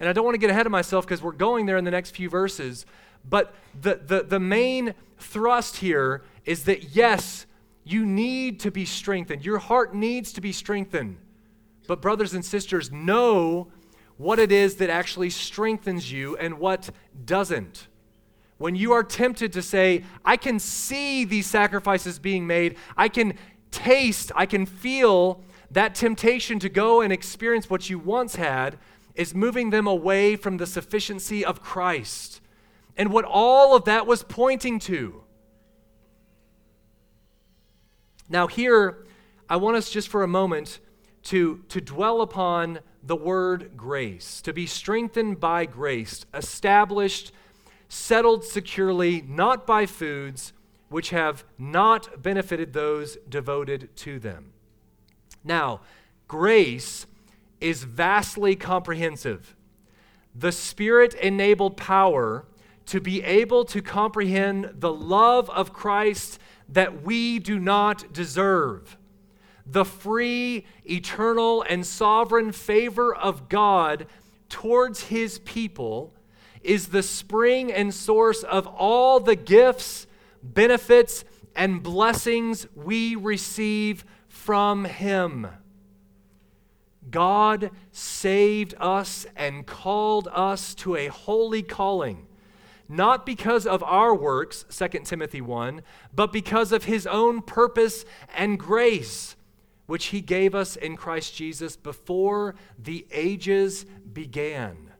And 0.00 0.08
I 0.08 0.12
don't 0.12 0.24
want 0.24 0.34
to 0.34 0.38
get 0.38 0.50
ahead 0.50 0.66
of 0.66 0.72
myself 0.72 1.06
because 1.06 1.22
we're 1.22 1.32
going 1.32 1.66
there 1.66 1.76
in 1.76 1.84
the 1.84 1.92
next 1.92 2.16
few 2.16 2.28
verses. 2.28 2.86
But 3.28 3.54
the, 3.80 4.00
the, 4.04 4.24
the 4.24 4.40
main 4.40 4.94
thrust 5.18 5.76
here 5.76 6.22
is 6.44 6.64
that, 6.64 6.94
yes, 6.94 7.46
you 7.84 8.04
need 8.04 8.58
to 8.60 8.72
be 8.72 8.84
strengthened. 8.84 9.44
Your 9.44 9.58
heart 9.58 9.94
needs 9.94 10.32
to 10.32 10.40
be 10.40 10.50
strengthened. 10.50 11.18
But, 11.86 12.02
brothers 12.02 12.34
and 12.34 12.44
sisters, 12.44 12.90
know 12.90 13.70
what 14.16 14.38
it 14.38 14.50
is 14.50 14.76
that 14.76 14.90
actually 14.90 15.30
strengthens 15.30 16.10
you 16.10 16.36
and 16.36 16.58
what 16.58 16.90
doesn't. 17.24 17.86
When 18.62 18.76
you 18.76 18.92
are 18.92 19.02
tempted 19.02 19.52
to 19.54 19.60
say, 19.60 20.04
I 20.24 20.36
can 20.36 20.60
see 20.60 21.24
these 21.24 21.48
sacrifices 21.48 22.20
being 22.20 22.46
made, 22.46 22.76
I 22.96 23.08
can 23.08 23.36
taste, 23.72 24.30
I 24.36 24.46
can 24.46 24.66
feel 24.66 25.42
that 25.72 25.96
temptation 25.96 26.60
to 26.60 26.68
go 26.68 27.00
and 27.00 27.12
experience 27.12 27.68
what 27.68 27.90
you 27.90 27.98
once 27.98 28.36
had 28.36 28.78
is 29.16 29.34
moving 29.34 29.70
them 29.70 29.88
away 29.88 30.36
from 30.36 30.58
the 30.58 30.66
sufficiency 30.68 31.44
of 31.44 31.60
Christ 31.60 32.40
and 32.96 33.12
what 33.12 33.24
all 33.24 33.74
of 33.74 33.84
that 33.86 34.06
was 34.06 34.22
pointing 34.22 34.78
to. 34.78 35.24
Now, 38.28 38.46
here, 38.46 39.08
I 39.48 39.56
want 39.56 39.76
us 39.76 39.90
just 39.90 40.06
for 40.06 40.22
a 40.22 40.28
moment 40.28 40.78
to, 41.24 41.64
to 41.68 41.80
dwell 41.80 42.20
upon 42.20 42.78
the 43.02 43.16
word 43.16 43.72
grace, 43.76 44.40
to 44.42 44.52
be 44.52 44.66
strengthened 44.66 45.40
by 45.40 45.66
grace, 45.66 46.26
established, 46.32 47.32
settled 47.92 48.42
securely, 48.42 49.20
not 49.28 49.66
by 49.66 49.84
foods 49.84 50.54
which 50.88 51.10
have 51.10 51.44
not 51.58 52.22
benefited 52.22 52.72
those 52.72 53.18
devoted 53.28 53.94
to 53.94 54.18
them. 54.18 54.50
Now, 55.44 55.82
grace 56.26 57.04
is 57.60 57.84
vastly 57.84 58.56
comprehensive. 58.56 59.54
The 60.34 60.52
Spirit 60.52 61.12
enabled 61.12 61.76
power 61.76 62.46
to 62.86 62.98
be 62.98 63.22
able 63.24 63.66
to 63.66 63.82
comprehend 63.82 64.76
the 64.80 64.92
love 64.92 65.50
of 65.50 65.74
Christ 65.74 66.38
that 66.70 67.02
we 67.02 67.38
do 67.38 67.58
not 67.58 68.10
deserve 68.14 68.96
the 69.66 69.84
free, 69.84 70.64
eternal, 70.86 71.62
and 71.68 71.86
sovereign 71.86 72.52
favor 72.52 73.14
of 73.14 73.50
God 73.50 74.06
towards 74.48 75.04
his 75.04 75.40
people 75.40 76.14
is 76.64 76.88
the 76.88 77.02
spring 77.02 77.72
and 77.72 77.92
source 77.94 78.42
of 78.42 78.66
all 78.66 79.20
the 79.20 79.36
gifts, 79.36 80.06
benefits, 80.42 81.24
and 81.54 81.82
blessings 81.82 82.66
we 82.74 83.14
receive 83.14 84.04
from 84.28 84.84
him. 84.84 85.46
God 87.10 87.70
saved 87.90 88.74
us 88.78 89.26
and 89.36 89.66
called 89.66 90.28
us 90.32 90.74
to 90.76 90.96
a 90.96 91.08
holy 91.08 91.62
calling, 91.62 92.26
not 92.88 93.26
because 93.26 93.66
of 93.66 93.82
our 93.82 94.14
works, 94.14 94.64
2 94.70 95.00
Timothy 95.00 95.40
1, 95.40 95.82
but 96.14 96.32
because 96.32 96.72
of 96.72 96.84
his 96.84 97.06
own 97.06 97.42
purpose 97.42 98.04
and 98.34 98.58
grace 98.58 99.36
which 99.86 100.06
he 100.06 100.20
gave 100.20 100.54
us 100.54 100.76
in 100.76 100.96
Christ 100.96 101.34
Jesus 101.34 101.76
before 101.76 102.54
the 102.78 103.06
ages 103.12 103.84
began. 104.12 104.91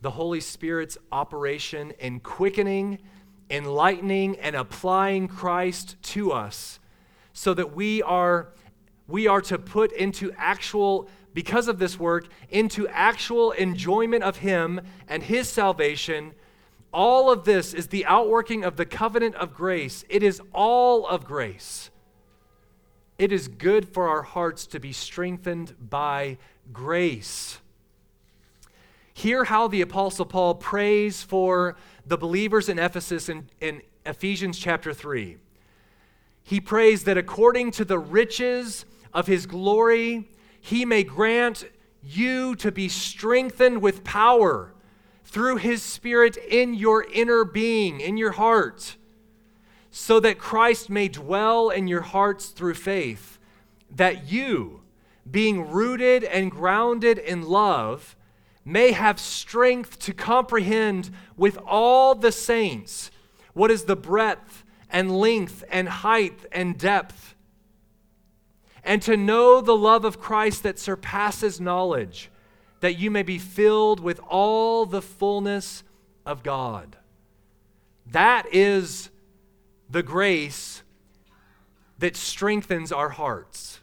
The 0.00 0.10
Holy 0.10 0.40
Spirit's 0.40 0.98
operation 1.10 1.92
in 1.98 2.20
quickening, 2.20 2.98
enlightening, 3.50 4.36
and 4.38 4.54
applying 4.54 5.28
Christ 5.28 5.96
to 6.02 6.32
us 6.32 6.78
so 7.32 7.54
that 7.54 7.74
we 7.74 8.02
are, 8.02 8.48
we 9.08 9.26
are 9.26 9.40
to 9.42 9.58
put 9.58 9.92
into 9.92 10.32
actual, 10.36 11.08
because 11.34 11.68
of 11.68 11.78
this 11.78 11.98
work, 11.98 12.28
into 12.50 12.88
actual 12.88 13.52
enjoyment 13.52 14.22
of 14.22 14.38
Him 14.38 14.80
and 15.06 15.22
His 15.22 15.48
salvation. 15.48 16.32
All 16.92 17.30
of 17.30 17.44
this 17.44 17.74
is 17.74 17.88
the 17.88 18.06
outworking 18.06 18.64
of 18.64 18.76
the 18.76 18.86
covenant 18.86 19.34
of 19.34 19.52
grace. 19.52 20.04
It 20.08 20.22
is 20.22 20.40
all 20.54 21.06
of 21.06 21.26
grace. 21.26 21.90
It 23.18 23.32
is 23.32 23.48
good 23.48 23.88
for 23.88 24.08
our 24.08 24.22
hearts 24.22 24.66
to 24.68 24.80
be 24.80 24.92
strengthened 24.92 25.74
by 25.78 26.38
grace. 26.72 27.58
Hear 29.16 29.44
how 29.44 29.66
the 29.66 29.80
Apostle 29.80 30.26
Paul 30.26 30.56
prays 30.56 31.22
for 31.22 31.74
the 32.04 32.18
believers 32.18 32.68
in 32.68 32.78
Ephesus 32.78 33.30
in, 33.30 33.48
in 33.62 33.80
Ephesians 34.04 34.58
chapter 34.58 34.92
3. 34.92 35.38
He 36.42 36.60
prays 36.60 37.04
that 37.04 37.16
according 37.16 37.70
to 37.72 37.86
the 37.86 37.98
riches 37.98 38.84
of 39.14 39.26
his 39.26 39.46
glory, 39.46 40.28
he 40.60 40.84
may 40.84 41.02
grant 41.02 41.64
you 42.02 42.54
to 42.56 42.70
be 42.70 42.90
strengthened 42.90 43.80
with 43.80 44.04
power 44.04 44.74
through 45.24 45.56
his 45.56 45.82
Spirit 45.82 46.36
in 46.36 46.74
your 46.74 47.02
inner 47.10 47.46
being, 47.46 48.00
in 48.00 48.18
your 48.18 48.32
heart 48.32 48.96
so 49.90 50.20
that 50.20 50.38
Christ 50.38 50.90
may 50.90 51.08
dwell 51.08 51.70
in 51.70 51.88
your 51.88 52.02
hearts 52.02 52.48
through 52.48 52.74
faith, 52.74 53.38
that 53.90 54.30
you, 54.30 54.82
being 55.28 55.70
rooted 55.70 56.22
and 56.22 56.50
grounded 56.50 57.16
in 57.16 57.40
love, 57.40 58.14
may 58.66 58.90
have 58.90 59.20
strength 59.20 59.96
to 60.00 60.12
comprehend 60.12 61.08
with 61.36 61.56
all 61.64 62.16
the 62.16 62.32
saints 62.32 63.12
what 63.54 63.70
is 63.70 63.84
the 63.84 63.94
breadth 63.94 64.64
and 64.90 65.16
length 65.16 65.62
and 65.70 65.88
height 65.88 66.44
and 66.50 66.76
depth, 66.76 67.36
and 68.82 69.00
to 69.02 69.16
know 69.16 69.60
the 69.60 69.76
love 69.76 70.04
of 70.04 70.20
Christ 70.20 70.64
that 70.64 70.80
surpasses 70.80 71.60
knowledge, 71.60 72.28
that 72.80 72.98
you 72.98 73.10
may 73.10 73.22
be 73.22 73.38
filled 73.38 74.00
with 74.00 74.20
all 74.28 74.84
the 74.84 75.02
fullness 75.02 75.84
of 76.24 76.42
God. 76.42 76.96
That 78.10 78.46
is 78.52 79.10
the 79.88 80.02
grace 80.02 80.82
that 81.98 82.16
strengthens 82.16 82.90
our 82.90 83.10
hearts. 83.10 83.80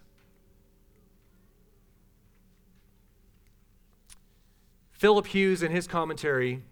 Philip 5.04 5.28
Hughes, 5.28 5.62
in 5.62 5.74
his 5.74 5.86
commentary 5.86 6.64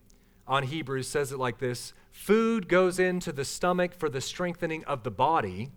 on 0.48 0.64
Hebrews, 0.64 1.06
says 1.06 1.34
it 1.34 1.38
like 1.38 1.58
this 1.58 1.92
Food 2.14 2.70
goes 2.70 2.98
into 2.98 3.34
the 3.34 3.44
stomach 3.44 3.94
for 3.94 4.08
the 4.08 4.22
strengthening 4.22 4.86
of 4.86 5.04
the 5.04 5.12
body, 5.12 5.70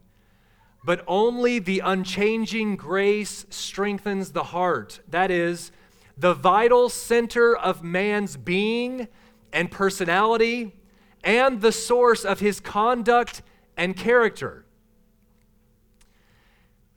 but 0.84 1.02
only 1.08 1.58
the 1.58 1.80
unchanging 1.80 2.76
grace 2.76 3.44
strengthens 3.50 4.30
the 4.30 4.44
heart. 4.44 5.00
That 5.08 5.32
is, 5.32 5.72
the 6.16 6.32
vital 6.32 6.88
center 6.90 7.56
of 7.56 7.82
man's 7.82 8.36
being 8.36 9.08
and 9.52 9.68
personality 9.68 10.76
and 11.24 11.60
the 11.60 11.72
source 11.72 12.24
of 12.24 12.38
his 12.38 12.60
conduct 12.60 13.42
and 13.76 13.96
character. 13.96 14.64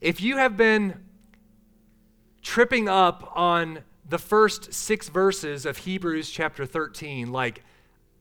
If 0.01 0.21
you 0.21 0.37
have 0.37 0.55
been 0.55 1.03
tripping 2.43 2.87
up 2.87 3.31
on 3.35 3.79
the 4.09 4.17
first 4.17 4.73
six 4.73 5.09
verses 5.09 5.65
of 5.65 5.77
Hebrews 5.77 6.29
chapter 6.29 6.65
13, 6.65 7.31
like, 7.31 7.63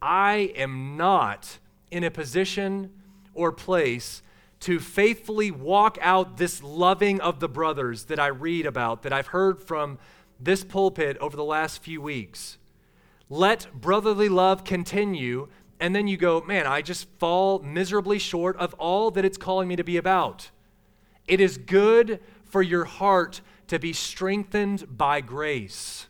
I 0.02 0.52
am 0.56 0.96
not 0.96 1.58
in 1.90 2.02
a 2.04 2.10
position 2.10 2.90
or 3.34 3.52
place 3.52 4.22
to 4.60 4.80
faithfully 4.80 5.50
walk 5.50 5.98
out 6.00 6.38
this 6.38 6.62
loving 6.62 7.20
of 7.20 7.40
the 7.40 7.48
brothers 7.48 8.04
that 8.04 8.18
I 8.18 8.28
read 8.28 8.66
about, 8.66 9.02
that 9.02 9.12
I've 9.12 9.28
heard 9.28 9.60
from 9.60 9.98
this 10.40 10.64
pulpit 10.64 11.16
over 11.18 11.36
the 11.36 11.44
last 11.44 11.82
few 11.82 12.00
weeks. 12.00 12.58
Let 13.28 13.72
brotherly 13.72 14.28
love 14.28 14.64
continue, 14.64 15.48
and 15.78 15.94
then 15.94 16.08
you 16.08 16.16
go, 16.16 16.40
man, 16.40 16.66
I 16.66 16.82
just 16.82 17.08
fall 17.18 17.60
miserably 17.60 18.18
short 18.18 18.56
of 18.56 18.74
all 18.74 19.10
that 19.12 19.24
it's 19.24 19.38
calling 19.38 19.68
me 19.68 19.76
to 19.76 19.84
be 19.84 19.96
about. 19.96 20.50
It 21.28 21.40
is 21.40 21.58
good 21.58 22.20
for 22.44 22.62
your 22.62 22.84
heart 22.84 23.40
to 23.68 23.78
be 23.78 23.92
strengthened 23.92 24.96
by 24.96 25.20
grace. 25.20 26.06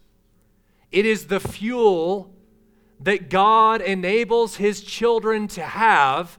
It 0.93 1.07
is 1.07 1.27
the 1.27 1.41
fuel 1.41 2.35
that 3.01 3.29
God 3.29 3.81
enables 3.81 4.57
his 4.57 4.83
children 4.83 5.49
to 5.49 5.63
have 5.63 6.39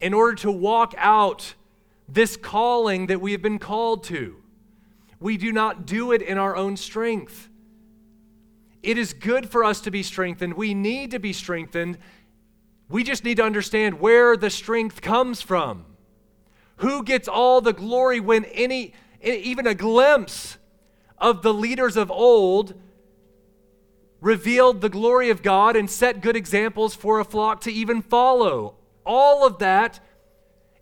in 0.00 0.14
order 0.14 0.34
to 0.36 0.50
walk 0.50 0.94
out 0.96 1.54
this 2.08 2.36
calling 2.36 3.06
that 3.06 3.20
we 3.20 3.32
have 3.32 3.42
been 3.42 3.58
called 3.58 4.04
to. 4.04 4.36
We 5.18 5.36
do 5.36 5.52
not 5.52 5.86
do 5.86 6.12
it 6.12 6.22
in 6.22 6.38
our 6.38 6.56
own 6.56 6.76
strength. 6.76 7.48
It 8.82 8.96
is 8.96 9.12
good 9.12 9.50
for 9.50 9.62
us 9.62 9.80
to 9.82 9.90
be 9.90 10.02
strengthened. 10.02 10.54
We 10.54 10.72
need 10.72 11.10
to 11.10 11.18
be 11.18 11.34
strengthened. 11.34 11.98
We 12.88 13.04
just 13.04 13.24
need 13.24 13.36
to 13.36 13.44
understand 13.44 14.00
where 14.00 14.36
the 14.36 14.50
strength 14.50 15.02
comes 15.02 15.42
from. 15.42 15.84
Who 16.76 17.02
gets 17.02 17.28
all 17.28 17.60
the 17.60 17.74
glory 17.74 18.20
when 18.20 18.46
any 18.46 18.94
even 19.22 19.66
a 19.66 19.74
glimpse 19.74 20.56
of 21.18 21.42
the 21.42 21.52
leaders 21.52 21.96
of 21.96 22.10
old 22.10 22.74
revealed 24.20 24.80
the 24.80 24.88
glory 24.88 25.30
of 25.30 25.42
God 25.42 25.76
and 25.76 25.90
set 25.90 26.20
good 26.20 26.36
examples 26.36 26.94
for 26.94 27.20
a 27.20 27.24
flock 27.24 27.60
to 27.62 27.72
even 27.72 28.02
follow. 28.02 28.76
All 29.04 29.46
of 29.46 29.58
that 29.58 30.00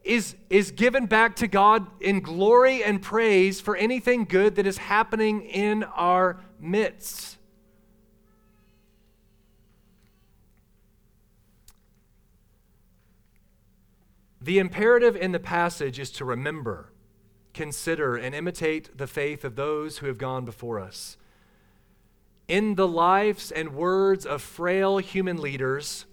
is, 0.03 0.37
is 0.51 0.71
given 0.71 1.07
back 1.07 1.37
to 1.37 1.47
God 1.47 1.87
in 2.01 2.21
glory 2.21 2.83
and 2.83 3.01
praise 3.01 3.61
for 3.61 3.77
anything 3.77 4.25
good 4.25 4.57
that 4.57 4.67
is 4.67 4.79
happening 4.79 5.43
in 5.43 5.85
our 5.85 6.41
midst. 6.59 7.37
The 14.41 14.59
imperative 14.59 15.17
in 15.17 15.33
the 15.33 15.41
passage 15.41 15.99
is 15.99 16.11
to 16.13 16.25
remember, 16.25 16.88
consider, 17.59 18.15
and 18.17 18.37
imitate 18.37 18.97
the 18.97 19.09
faith 19.09 19.45
of 19.45 19.57
those 19.57 19.99
who 19.99 20.07
have 20.07 20.17
gone 20.17 20.45
before 20.45 20.79
us. 20.79 21.17
In 22.47 22.77
the 22.77 22.87
lives 22.87 23.51
and 23.51 23.75
words 23.75 24.25
of 24.25 24.41
frail 24.41 24.99
human 24.99 25.39
leaders, 25.39 26.07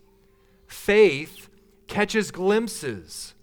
faith 0.66 1.48
catches 1.86 2.32
glimpses 2.32 3.36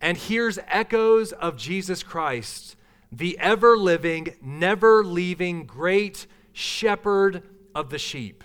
and 0.00 0.16
hears 0.16 0.60
echoes 0.68 1.32
of 1.32 1.56
Jesus 1.56 2.04
Christ, 2.04 2.76
the 3.10 3.36
ever 3.40 3.76
living, 3.76 4.34
never 4.40 5.02
leaving 5.02 5.66
great 5.66 6.28
shepherd 6.52 7.42
of 7.74 7.90
the 7.90 7.98
sheep. 7.98 8.44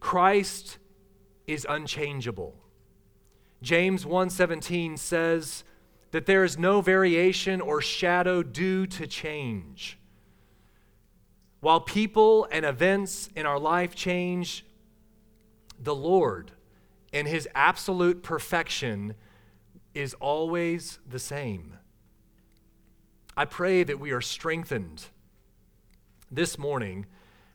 Christ 0.00 0.78
is 1.46 1.66
unchangeable. 1.68 2.54
James 3.60 4.06
1:17 4.06 4.96
says 4.96 5.64
that 6.14 6.26
there 6.26 6.44
is 6.44 6.56
no 6.56 6.80
variation 6.80 7.60
or 7.60 7.80
shadow 7.80 8.40
due 8.40 8.86
to 8.86 9.04
change. 9.04 9.98
While 11.58 11.80
people 11.80 12.46
and 12.52 12.64
events 12.64 13.28
in 13.34 13.46
our 13.46 13.58
life 13.58 13.96
change, 13.96 14.64
the 15.76 15.92
Lord 15.92 16.52
in 17.12 17.26
his 17.26 17.48
absolute 17.52 18.22
perfection 18.22 19.16
is 19.92 20.14
always 20.20 21.00
the 21.04 21.18
same. 21.18 21.78
I 23.36 23.44
pray 23.44 23.82
that 23.82 23.98
we 23.98 24.12
are 24.12 24.20
strengthened 24.20 25.06
this 26.30 26.56
morning 26.56 27.06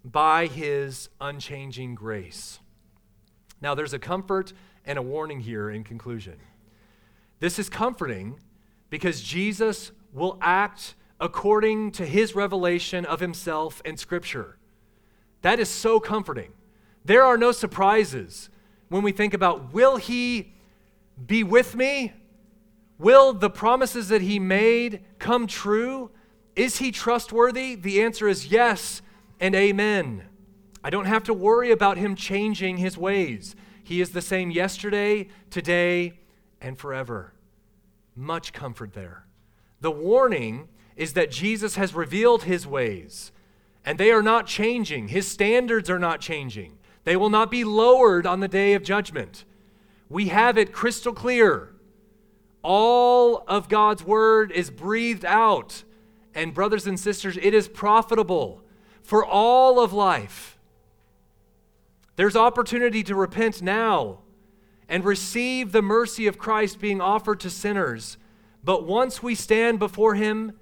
by 0.03 0.47
his 0.47 1.07
unchanging 1.21 1.95
grace. 1.95 2.59
Now, 3.61 3.73
there's 3.73 3.93
a 3.93 3.99
comfort 3.99 4.51
and 4.83 4.99
a 4.99 5.01
warning 5.01 5.39
here 5.39 5.69
in 5.69 5.85
conclusion. 5.85 6.39
This 7.39 7.57
is 7.57 7.69
comforting 7.69 8.37
because 8.89 9.21
Jesus 9.21 9.91
will 10.13 10.37
act 10.41 10.95
according 11.19 11.91
to 11.91 12.05
his 12.05 12.35
revelation 12.35 13.05
of 13.05 13.19
himself 13.19 13.81
in 13.85 13.97
Scripture. 13.97 14.57
That 15.41 15.59
is 15.59 15.69
so 15.69 15.99
comforting. 15.99 16.53
There 17.05 17.23
are 17.23 17.37
no 17.37 17.51
surprises 17.51 18.49
when 18.89 19.03
we 19.03 19.11
think 19.11 19.33
about 19.33 19.73
will 19.73 19.97
he 19.97 20.53
be 21.25 21.43
with 21.43 21.75
me? 21.75 22.13
Will 22.97 23.33
the 23.33 23.49
promises 23.49 24.09
that 24.09 24.21
he 24.21 24.39
made 24.39 25.03
come 25.19 25.47
true? 25.47 26.11
Is 26.55 26.77
he 26.77 26.91
trustworthy? 26.91 27.75
The 27.75 28.01
answer 28.01 28.27
is 28.27 28.47
yes 28.47 29.01
and 29.39 29.55
amen. 29.55 30.23
I 30.83 30.89
don't 30.89 31.05
have 31.05 31.23
to 31.25 31.33
worry 31.33 31.71
about 31.71 31.97
him 31.97 32.15
changing 32.15 32.77
his 32.77 32.97
ways. 32.97 33.55
He 33.83 34.01
is 34.01 34.11
the 34.11 34.21
same 34.21 34.51
yesterday, 34.51 35.29
today, 35.49 36.19
and 36.61 36.77
forever. 36.77 37.33
Much 38.19 38.51
comfort 38.51 38.93
there. 38.93 39.25
The 39.79 39.89
warning 39.89 40.67
is 40.97 41.13
that 41.13 41.31
Jesus 41.31 41.75
has 41.75 41.95
revealed 41.95 42.43
his 42.43 42.67
ways, 42.67 43.31
and 43.85 43.97
they 43.97 44.11
are 44.11 44.21
not 44.21 44.45
changing. 44.45 45.07
His 45.07 45.25
standards 45.25 45.89
are 45.89 45.97
not 45.97 46.19
changing. 46.19 46.77
They 47.05 47.15
will 47.15 47.29
not 47.29 47.49
be 47.49 47.63
lowered 47.63 48.27
on 48.27 48.41
the 48.41 48.49
day 48.49 48.73
of 48.73 48.83
judgment. 48.83 49.45
We 50.09 50.27
have 50.27 50.57
it 50.57 50.73
crystal 50.73 51.13
clear. 51.13 51.73
All 52.61 53.45
of 53.47 53.69
God's 53.69 54.03
word 54.03 54.51
is 54.51 54.69
breathed 54.69 55.23
out. 55.23 55.85
And, 56.35 56.53
brothers 56.53 56.87
and 56.87 56.99
sisters, 56.99 57.37
it 57.41 57.53
is 57.53 57.69
profitable 57.69 58.61
for 59.01 59.25
all 59.25 59.79
of 59.79 59.93
life. 59.93 60.59
There's 62.17 62.35
opportunity 62.35 63.01
to 63.03 63.15
repent 63.15 63.61
now 63.61 64.19
and 64.89 65.05
receive 65.05 65.71
the 65.71 65.83
mercy 65.83 66.25
of 66.25 66.39
Christ 66.39 66.81
being 66.81 66.99
offered 66.99 67.39
to 67.41 67.49
sinners. 67.49 68.17
But 68.63 68.85
once 68.85 69.21
we 69.21 69.35
stand 69.35 69.77
before 69.77 70.15
Him 70.15 70.53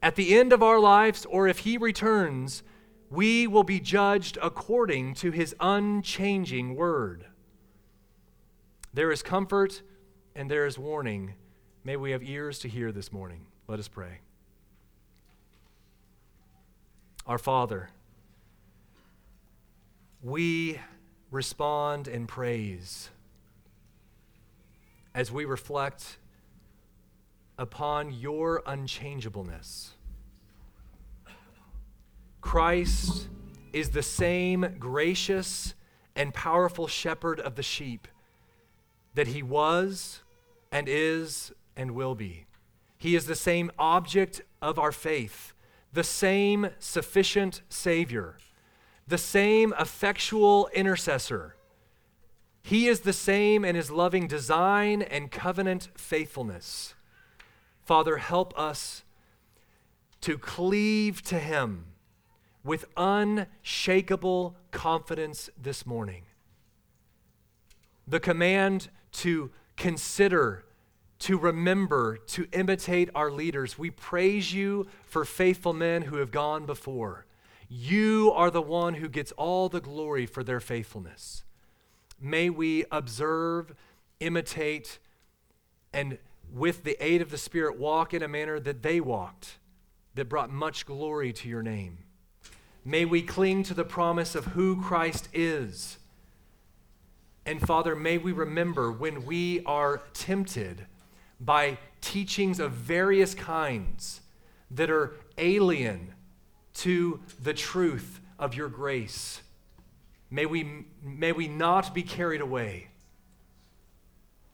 at 0.00 0.14
the 0.14 0.38
end 0.38 0.52
of 0.52 0.62
our 0.62 0.78
lives, 0.78 1.26
or 1.26 1.48
if 1.48 1.58
He 1.58 1.76
returns, 1.76 2.62
we 3.10 3.46
will 3.48 3.64
be 3.64 3.80
judged 3.80 4.38
according 4.40 5.14
to 5.14 5.32
His 5.32 5.54
unchanging 5.58 6.76
word. 6.76 7.26
There 8.94 9.10
is 9.10 9.22
comfort 9.22 9.82
and 10.34 10.48
there 10.48 10.64
is 10.64 10.78
warning. 10.78 11.34
May 11.82 11.96
we 11.96 12.12
have 12.12 12.22
ears 12.22 12.60
to 12.60 12.68
hear 12.68 12.92
this 12.92 13.12
morning. 13.12 13.46
Let 13.66 13.80
us 13.80 13.88
pray. 13.88 14.20
Our 17.26 17.38
Father, 17.38 17.90
we 20.22 20.80
respond 21.32 22.06
in 22.06 22.28
praise 22.28 23.10
as 25.16 25.32
we 25.32 25.46
reflect 25.46 26.18
upon 27.58 28.12
your 28.12 28.62
unchangeableness. 28.66 29.94
Christ 32.42 33.28
is 33.72 33.88
the 33.90 34.02
same 34.02 34.76
gracious 34.78 35.74
and 36.14 36.34
powerful 36.34 36.86
shepherd 36.86 37.40
of 37.40 37.56
the 37.56 37.62
sheep 37.62 38.06
that 39.14 39.28
he 39.28 39.42
was 39.42 40.20
and 40.70 40.86
is 40.86 41.50
and 41.76 41.92
will 41.92 42.14
be. 42.14 42.44
He 42.98 43.16
is 43.16 43.24
the 43.24 43.34
same 43.34 43.70
object 43.78 44.42
of 44.60 44.78
our 44.78 44.92
faith, 44.92 45.54
the 45.94 46.04
same 46.04 46.68
sufficient 46.78 47.62
Savior, 47.70 48.36
the 49.08 49.18
same 49.18 49.72
effectual 49.80 50.68
intercessor. 50.74 51.55
He 52.66 52.88
is 52.88 53.02
the 53.02 53.12
same 53.12 53.64
in 53.64 53.76
his 53.76 53.92
loving 53.92 54.26
design 54.26 55.00
and 55.00 55.30
covenant 55.30 55.88
faithfulness. 55.94 56.96
Father, 57.84 58.16
help 58.16 58.58
us 58.58 59.04
to 60.22 60.36
cleave 60.36 61.22
to 61.22 61.38
him 61.38 61.84
with 62.64 62.86
unshakable 62.96 64.56
confidence 64.72 65.48
this 65.56 65.86
morning. 65.86 66.24
The 68.04 68.18
command 68.18 68.88
to 69.12 69.52
consider, 69.76 70.64
to 71.20 71.38
remember, 71.38 72.16
to 72.16 72.48
imitate 72.50 73.10
our 73.14 73.30
leaders. 73.30 73.78
We 73.78 73.92
praise 73.92 74.52
you 74.52 74.88
for 75.04 75.24
faithful 75.24 75.72
men 75.72 76.02
who 76.02 76.16
have 76.16 76.32
gone 76.32 76.66
before. 76.66 77.26
You 77.68 78.32
are 78.34 78.50
the 78.50 78.60
one 78.60 78.94
who 78.94 79.08
gets 79.08 79.30
all 79.30 79.68
the 79.68 79.80
glory 79.80 80.26
for 80.26 80.42
their 80.42 80.58
faithfulness. 80.58 81.44
May 82.20 82.50
we 82.50 82.84
observe, 82.90 83.74
imitate, 84.20 84.98
and 85.92 86.18
with 86.52 86.84
the 86.84 86.96
aid 87.04 87.22
of 87.22 87.30
the 87.30 87.38
Spirit, 87.38 87.78
walk 87.78 88.14
in 88.14 88.22
a 88.22 88.28
manner 88.28 88.58
that 88.60 88.82
they 88.82 89.00
walked, 89.00 89.58
that 90.14 90.28
brought 90.28 90.50
much 90.50 90.86
glory 90.86 91.32
to 91.32 91.48
your 91.48 91.62
name. 91.62 91.98
May 92.84 93.04
we 93.04 93.22
cling 93.22 93.64
to 93.64 93.74
the 93.74 93.84
promise 93.84 94.34
of 94.34 94.46
who 94.46 94.80
Christ 94.80 95.28
is 95.32 95.98
and 97.46 97.64
Father, 97.64 97.94
may 97.94 98.18
we 98.18 98.32
remember 98.32 98.90
when 98.90 99.24
we 99.24 99.62
are 99.64 100.02
tempted 100.12 100.84
by 101.38 101.78
teachings 102.00 102.58
of 102.58 102.72
various 102.72 103.34
kinds 103.34 104.20
that 104.72 104.90
are 104.90 105.14
alien 105.38 106.12
to 106.74 107.20
the 107.40 107.54
truth 107.54 108.20
of 108.36 108.56
your 108.56 108.68
grace. 108.68 109.42
May 110.36 110.44
we, 110.44 110.84
may 111.02 111.32
we 111.32 111.48
not 111.48 111.94
be 111.94 112.02
carried 112.02 112.42
away. 112.42 112.88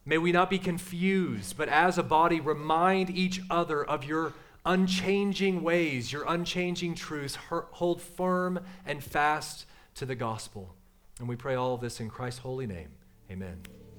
May 0.04 0.16
we 0.16 0.30
not 0.30 0.48
be 0.48 0.60
confused, 0.60 1.56
but 1.56 1.68
as 1.68 1.98
a 1.98 2.04
body 2.04 2.38
remind 2.38 3.10
each 3.10 3.40
other 3.50 3.82
of 3.82 4.04
your 4.04 4.32
unchanging 4.64 5.64
ways, 5.64 6.12
your 6.12 6.22
unchanging 6.28 6.94
truths. 6.94 7.36
Hold 7.48 8.00
firm 8.00 8.60
and 8.86 9.02
fast 9.02 9.66
to 9.96 10.06
the 10.06 10.14
gospel. 10.14 10.72
And 11.18 11.28
we 11.28 11.34
pray 11.34 11.56
all 11.56 11.74
of 11.74 11.80
this 11.80 11.98
in 11.98 12.08
Christ's 12.08 12.38
holy 12.38 12.68
name. 12.68 12.90
Amen. 13.28 13.58